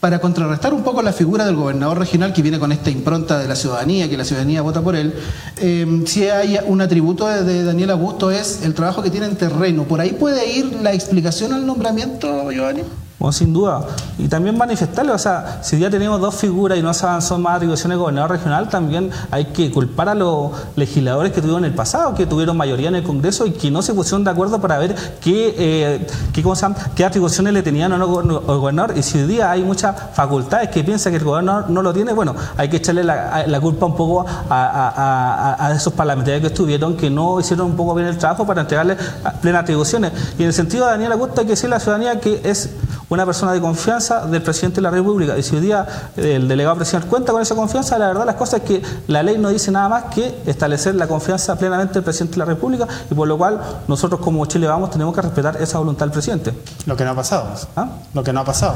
para 0.00 0.20
contrarrestar 0.20 0.72
un 0.72 0.82
poco 0.82 1.02
la 1.02 1.12
figura 1.12 1.44
del 1.44 1.56
gobernador 1.56 1.98
regional 1.98 2.32
que 2.32 2.42
viene 2.42 2.58
con 2.58 2.70
esta 2.72 2.90
impronta 2.90 3.38
de 3.38 3.48
la 3.48 3.56
ciudadanía, 3.56 4.08
que 4.08 4.16
la 4.16 4.24
ciudadanía 4.24 4.62
vota 4.62 4.80
por 4.80 4.94
él, 4.94 5.12
eh, 5.60 6.02
si 6.06 6.28
hay 6.28 6.58
un 6.66 6.80
atributo 6.80 7.26
de, 7.26 7.64
Daniel 7.64 7.90
Augusto 7.90 8.30
es 8.30 8.62
el 8.62 8.74
trabajo 8.74 9.02
que 9.02 9.10
tiene 9.10 9.26
en 9.26 9.36
terreno. 9.36 9.84
¿Por 9.84 10.00
ahí 10.00 10.10
puede 10.10 10.50
ir 10.52 10.66
la 10.82 10.92
explicación 10.92 11.52
al 11.52 11.66
nombramiento, 11.66 12.50
Giovanni? 12.50 12.82
Bueno, 13.18 13.32
sin 13.32 13.52
duda. 13.52 13.80
Y 14.16 14.28
también 14.28 14.56
manifestarle, 14.56 15.10
o 15.10 15.18
sea, 15.18 15.58
si 15.62 15.76
ya 15.76 15.90
tenemos 15.90 16.20
dos 16.20 16.36
figuras 16.36 16.78
y 16.78 16.82
no 16.82 16.94
se 16.94 17.04
avanzó 17.04 17.36
más 17.36 17.56
atribuciones 17.56 17.96
de 17.96 18.00
gobernador 18.00 18.30
regional, 18.30 18.68
también 18.68 19.10
hay 19.32 19.46
que 19.46 19.72
culpar 19.72 20.08
a 20.08 20.14
los 20.14 20.52
legisladores 20.76 21.32
que 21.32 21.40
tuvieron 21.40 21.64
en 21.64 21.72
el 21.72 21.76
pasado, 21.76 22.14
que 22.14 22.26
tuvieron 22.26 22.56
mayoría 22.56 22.88
en 22.90 22.94
el 22.94 23.02
Congreso 23.02 23.44
y 23.44 23.50
que 23.50 23.72
no 23.72 23.82
se 23.82 23.92
pusieron 23.92 24.22
de 24.22 24.30
acuerdo 24.30 24.60
para 24.60 24.78
ver 24.78 24.94
qué, 25.20 25.52
eh, 25.58 26.06
qué, 26.32 26.44
¿cómo 26.44 26.54
se 26.54 26.62
llama? 26.62 26.76
qué 26.94 27.04
atribuciones 27.04 27.52
le 27.52 27.62
tenían 27.62 27.92
o 27.92 27.98
no 27.98 28.04
al 28.20 28.58
gobernador. 28.58 28.96
Y 28.96 29.02
si 29.02 29.18
hoy 29.18 29.26
día 29.26 29.50
hay 29.50 29.64
muchas 29.64 29.96
facultades 30.14 30.68
que 30.68 30.84
piensan 30.84 31.12
que 31.12 31.18
el 31.18 31.24
gobernador 31.24 31.70
no 31.70 31.82
lo 31.82 31.92
tiene, 31.92 32.12
bueno, 32.12 32.36
hay 32.56 32.68
que 32.68 32.76
echarle 32.76 33.02
la, 33.02 33.60
culpa 33.60 33.86
un 33.86 33.96
poco 33.96 34.24
a, 34.48 35.72
esos 35.74 35.92
parlamentarios 35.92 36.40
que 36.40 36.46
estuvieron, 36.46 36.96
que 36.96 37.10
no 37.10 37.40
hicieron 37.40 37.66
un 37.66 37.76
poco 37.76 37.96
bien 37.96 38.06
el 38.06 38.16
trabajo 38.16 38.46
para 38.46 38.60
entregarle 38.60 38.96
plenas 39.42 39.62
atribuciones. 39.62 40.12
Y 40.38 40.42
en 40.42 40.48
el 40.48 40.54
sentido 40.54 40.84
de 40.84 40.92
Daniel 40.92 41.10
Acosta, 41.10 41.40
hay 41.40 41.46
que 41.48 41.54
decirle 41.54 41.74
a 41.74 41.78
la 41.78 41.84
ciudadanía 41.84 42.20
que 42.20 42.42
es 42.44 42.70
una 43.08 43.24
persona 43.24 43.52
de 43.52 43.60
confianza 43.60 44.26
del 44.26 44.42
presidente 44.42 44.76
de 44.76 44.82
la 44.82 44.90
República. 44.90 45.36
Y 45.38 45.42
si 45.42 45.56
hoy 45.56 45.62
día 45.62 45.86
eh, 46.16 46.36
el 46.36 46.48
delegado 46.48 46.76
presidencial 46.76 47.10
cuenta 47.10 47.32
con 47.32 47.42
esa 47.42 47.54
confianza, 47.54 47.98
la 47.98 48.08
verdad 48.08 48.26
las 48.26 48.36
cosas 48.36 48.60
es 48.60 48.66
que 48.66 48.82
la 49.06 49.22
ley 49.22 49.38
no 49.38 49.48
dice 49.48 49.70
nada 49.70 49.88
más 49.88 50.04
que 50.14 50.42
establecer 50.46 50.94
la 50.94 51.06
confianza 51.06 51.56
plenamente 51.56 51.94
del 51.94 52.04
presidente 52.04 52.34
de 52.34 52.38
la 52.38 52.44
República 52.44 52.86
y 53.10 53.14
por 53.14 53.26
lo 53.26 53.38
cual 53.38 53.60
nosotros 53.86 54.20
como 54.20 54.44
Chile 54.46 54.66
Vamos 54.66 54.90
tenemos 54.90 55.14
que 55.14 55.22
respetar 55.22 55.56
esa 55.60 55.78
voluntad 55.78 56.06
del 56.06 56.12
presidente. 56.12 56.52
Lo 56.86 56.96
que 56.96 57.04
no 57.04 57.10
ha 57.10 57.14
pasado. 57.14 57.48
¿Ah? 57.76 57.88
Lo 58.12 58.22
que 58.22 58.32
no 58.32 58.40
ha 58.40 58.44
pasado. 58.44 58.74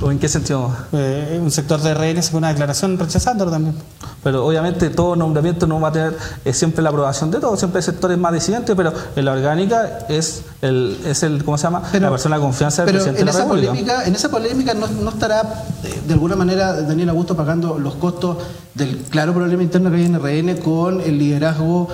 ¿O 0.00 0.10
en 0.10 0.18
qué 0.18 0.28
sentido? 0.28 0.70
Eh, 0.92 1.40
un 1.42 1.50
sector 1.50 1.80
de 1.80 1.94
RN 1.94 2.22
sacó 2.22 2.36
una 2.36 2.48
declaración 2.48 2.98
rechazándolo 2.98 3.50
también. 3.50 3.74
Pero 4.22 4.44
obviamente 4.44 4.90
todo 4.90 5.16
nombramiento 5.16 5.66
no 5.66 5.80
va 5.80 5.88
a 5.88 5.92
tener 5.92 6.16
eh, 6.44 6.52
siempre 6.52 6.82
la 6.82 6.90
aprobación 6.90 7.30
de 7.30 7.38
todos, 7.38 7.58
siempre 7.58 7.78
hay 7.78 7.82
sectores 7.82 8.18
más 8.18 8.32
disidentes, 8.32 8.74
pero 8.76 8.92
en 9.14 9.24
la 9.24 9.32
orgánica 9.32 10.00
es 10.08 10.42
el, 10.60 10.98
es 11.06 11.22
el 11.22 11.44
¿cómo 11.44 11.56
se 11.56 11.64
llama? 11.64 11.82
la 11.92 12.10
persona 12.10 12.36
de 12.36 12.42
confianza 12.42 12.84
del 12.84 12.92
pero 12.92 13.04
presidente 13.04 13.20
en 13.20 13.26
de 13.26 13.32
la 13.32 13.38
esa 13.38 13.44
República. 13.44 13.68
polémica, 13.72 14.04
en 14.04 14.14
esa 14.14 14.28
polémica 14.28 14.74
no, 14.74 14.86
no 14.88 15.10
estará 15.10 15.64
eh, 15.84 16.02
de 16.06 16.12
alguna 16.12 16.36
manera 16.36 16.74
Daniel 16.82 17.08
Augusto 17.10 17.36
pagando 17.36 17.78
los 17.78 17.94
costos 17.94 18.36
del 18.74 18.98
claro 19.08 19.32
problema 19.32 19.62
interno 19.62 19.90
que 19.90 19.96
hay 19.96 20.06
en 20.06 20.18
RN 20.20 20.60
con 20.60 21.00
el 21.00 21.18
liderazgo 21.18 21.88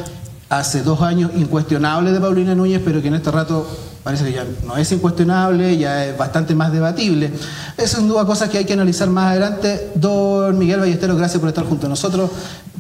hace 0.48 0.82
dos 0.82 1.02
años 1.02 1.30
incuestionable 1.36 2.12
de 2.12 2.20
Paulina 2.20 2.54
Núñez, 2.54 2.82
pero 2.84 3.00
que 3.00 3.08
en 3.08 3.14
este 3.14 3.30
rato 3.30 3.66
parece 4.02 4.24
que 4.24 4.32
ya 4.32 4.44
no 4.66 4.76
es 4.76 4.90
incuestionable, 4.92 5.76
ya 5.76 6.04
es 6.06 6.16
bastante 6.16 6.54
más 6.54 6.72
debatible. 6.72 7.32
Es 7.76 7.90
sin 7.90 8.08
duda 8.08 8.24
cosas 8.26 8.48
que 8.48 8.58
hay 8.58 8.64
que 8.64 8.72
analizar 8.72 9.08
más 9.08 9.30
adelante. 9.30 9.92
Don 9.94 10.58
Miguel 10.58 10.80
Ballesteros, 10.80 11.16
gracias 11.16 11.40
por 11.40 11.48
estar 11.48 11.64
junto 11.64 11.86
a 11.86 11.88
nosotros, 11.88 12.30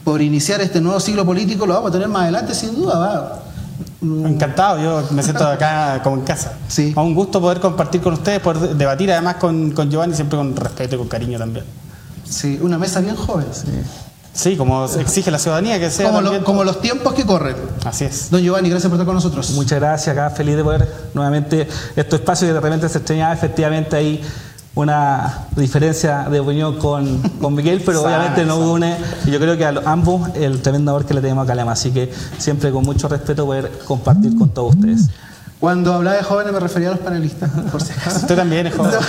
por 0.04 0.20
iniciar 0.20 0.60
este 0.60 0.80
nuevo 0.80 0.98
siglo 1.00 1.24
político, 1.24 1.66
lo 1.66 1.74
vamos 1.74 1.90
a 1.90 1.92
tener 1.92 2.08
más 2.08 2.22
adelante 2.22 2.54
sin 2.54 2.74
duda, 2.74 2.98
va. 2.98 3.42
Encantado, 4.02 4.82
yo 4.82 5.08
me 5.12 5.22
siento 5.22 5.46
acá 5.46 6.00
como 6.02 6.16
en 6.16 6.22
casa. 6.22 6.54
Sí. 6.66 6.92
A 6.96 7.02
un 7.02 7.14
gusto 7.14 7.40
poder 7.40 7.60
compartir 7.60 8.00
con 8.00 8.14
ustedes, 8.14 8.40
poder 8.40 8.74
debatir 8.74 9.12
además 9.12 9.36
con, 9.36 9.70
con 9.70 9.90
Giovanni, 9.90 10.14
siempre 10.14 10.38
con 10.38 10.56
respeto 10.56 10.96
y 10.96 10.98
con 10.98 11.08
cariño 11.08 11.38
también. 11.38 11.64
Sí, 12.28 12.58
una 12.60 12.78
mesa 12.78 13.00
bien 13.00 13.14
joven. 13.14 13.46
Sí, 13.52 13.66
como 14.56 14.84
exige 14.86 15.30
la 15.30 15.38
ciudadanía 15.38 15.78
que 15.78 15.90
sea. 15.90 16.06
Como, 16.08 16.20
lo- 16.20 16.24
también- 16.30 16.44
como 16.44 16.64
los 16.64 16.80
tiempos 16.80 17.12
que 17.14 17.24
corren. 17.24 17.56
Así 17.84 18.04
es. 18.04 18.30
Don 18.30 18.40
Giovanni, 18.42 18.70
gracias 18.70 18.88
por 18.88 18.96
estar 18.96 19.06
con 19.06 19.14
nosotros. 19.14 19.50
Muchas 19.50 19.78
gracias, 19.78 20.16
acá 20.16 20.30
feliz 20.30 20.56
de 20.56 20.64
poder 20.64 20.88
nuevamente 21.14 21.68
estos 21.96 22.20
espacios 22.20 22.48
que 22.48 22.54
de 22.54 22.60
repente 22.60 22.88
se 22.88 22.98
extrañaba, 22.98 23.34
efectivamente 23.34 23.96
hay 23.96 24.22
una 24.74 25.44
diferencia 25.54 26.28
de 26.30 26.40
opinión 26.40 26.78
con, 26.78 27.18
con 27.40 27.54
Miguel, 27.54 27.82
pero 27.84 28.02
obviamente 28.04 28.44
nos 28.46 28.58
une, 28.58 28.96
y 29.26 29.30
yo 29.30 29.38
creo 29.38 29.56
que 29.58 29.66
a 29.66 29.74
ambos 29.84 30.30
el 30.34 30.62
tremendo 30.62 30.92
amor 30.92 31.04
que 31.04 31.12
le 31.12 31.20
tenemos 31.20 31.44
a 31.44 31.46
Calema, 31.46 31.72
así 31.72 31.90
que 31.90 32.10
siempre 32.38 32.70
con 32.70 32.82
mucho 32.84 33.06
respeto 33.08 33.44
poder 33.44 33.70
compartir 33.86 34.36
con 34.38 34.48
todos 34.48 34.74
ustedes. 34.74 35.08
Cuando 35.62 35.94
hablaba 35.94 36.16
de 36.16 36.24
jóvenes 36.24 36.52
me 36.52 36.58
refería 36.58 36.88
a 36.88 36.90
los 36.90 37.00
panelistas, 37.00 37.48
por 37.70 37.80
si 37.80 37.92
acaso. 37.92 38.16
Usted 38.16 38.34
también 38.34 38.66
es 38.66 38.74
joven. 38.74 38.94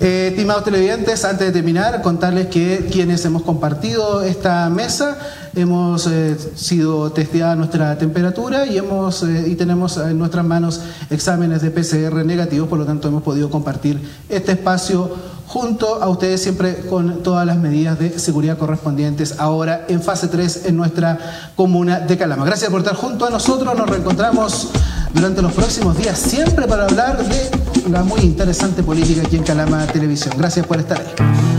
Eh, 0.00 0.30
estimados 0.30 0.64
televidentes, 0.64 1.24
antes 1.24 1.46
de 1.46 1.52
terminar, 1.52 2.02
contarles 2.02 2.48
que 2.48 2.88
quienes 2.90 3.24
hemos 3.24 3.42
compartido 3.42 4.22
esta 4.22 4.68
mesa 4.68 5.16
hemos 5.54 6.08
eh, 6.08 6.36
sido 6.56 7.12
testeada 7.12 7.54
nuestra 7.54 7.96
temperatura 7.98 8.66
y 8.66 8.78
hemos 8.78 9.22
eh, 9.22 9.44
y 9.46 9.54
tenemos 9.54 9.98
en 9.98 10.18
nuestras 10.18 10.44
manos 10.44 10.80
exámenes 11.08 11.62
de 11.62 11.70
PCR 11.70 12.24
negativos, 12.24 12.68
por 12.68 12.80
lo 12.80 12.84
tanto 12.84 13.06
hemos 13.06 13.22
podido 13.22 13.48
compartir 13.48 14.00
este 14.28 14.52
espacio 14.52 15.08
junto 15.46 16.02
a 16.02 16.08
ustedes 16.08 16.42
siempre 16.42 16.78
con 16.88 17.22
todas 17.22 17.46
las 17.46 17.58
medidas 17.58 17.96
de 17.96 18.18
seguridad 18.18 18.58
correspondientes 18.58 19.38
ahora 19.38 19.84
en 19.88 20.02
fase 20.02 20.26
3 20.26 20.66
en 20.66 20.76
nuestra 20.76 21.52
comuna 21.54 22.00
de 22.00 22.18
Calama. 22.18 22.44
Gracias 22.44 22.70
por 22.70 22.80
estar 22.80 22.96
junto 22.96 23.24
a 23.24 23.30
nosotros, 23.30 23.76
nos 23.76 23.88
reencontramos 23.88 24.70
durante 25.14 25.42
los 25.42 25.52
próximos 25.52 25.96
días 25.96 26.18
siempre 26.18 26.66
para 26.66 26.84
hablar 26.84 27.22
de 27.26 27.50
la 27.90 28.02
muy 28.02 28.20
interesante 28.20 28.82
política 28.82 29.22
aquí 29.24 29.36
en 29.36 29.42
Calama 29.42 29.86
Televisión. 29.86 30.34
Gracias 30.38 30.66
por 30.66 30.78
estar 30.78 30.98
ahí. 30.98 31.51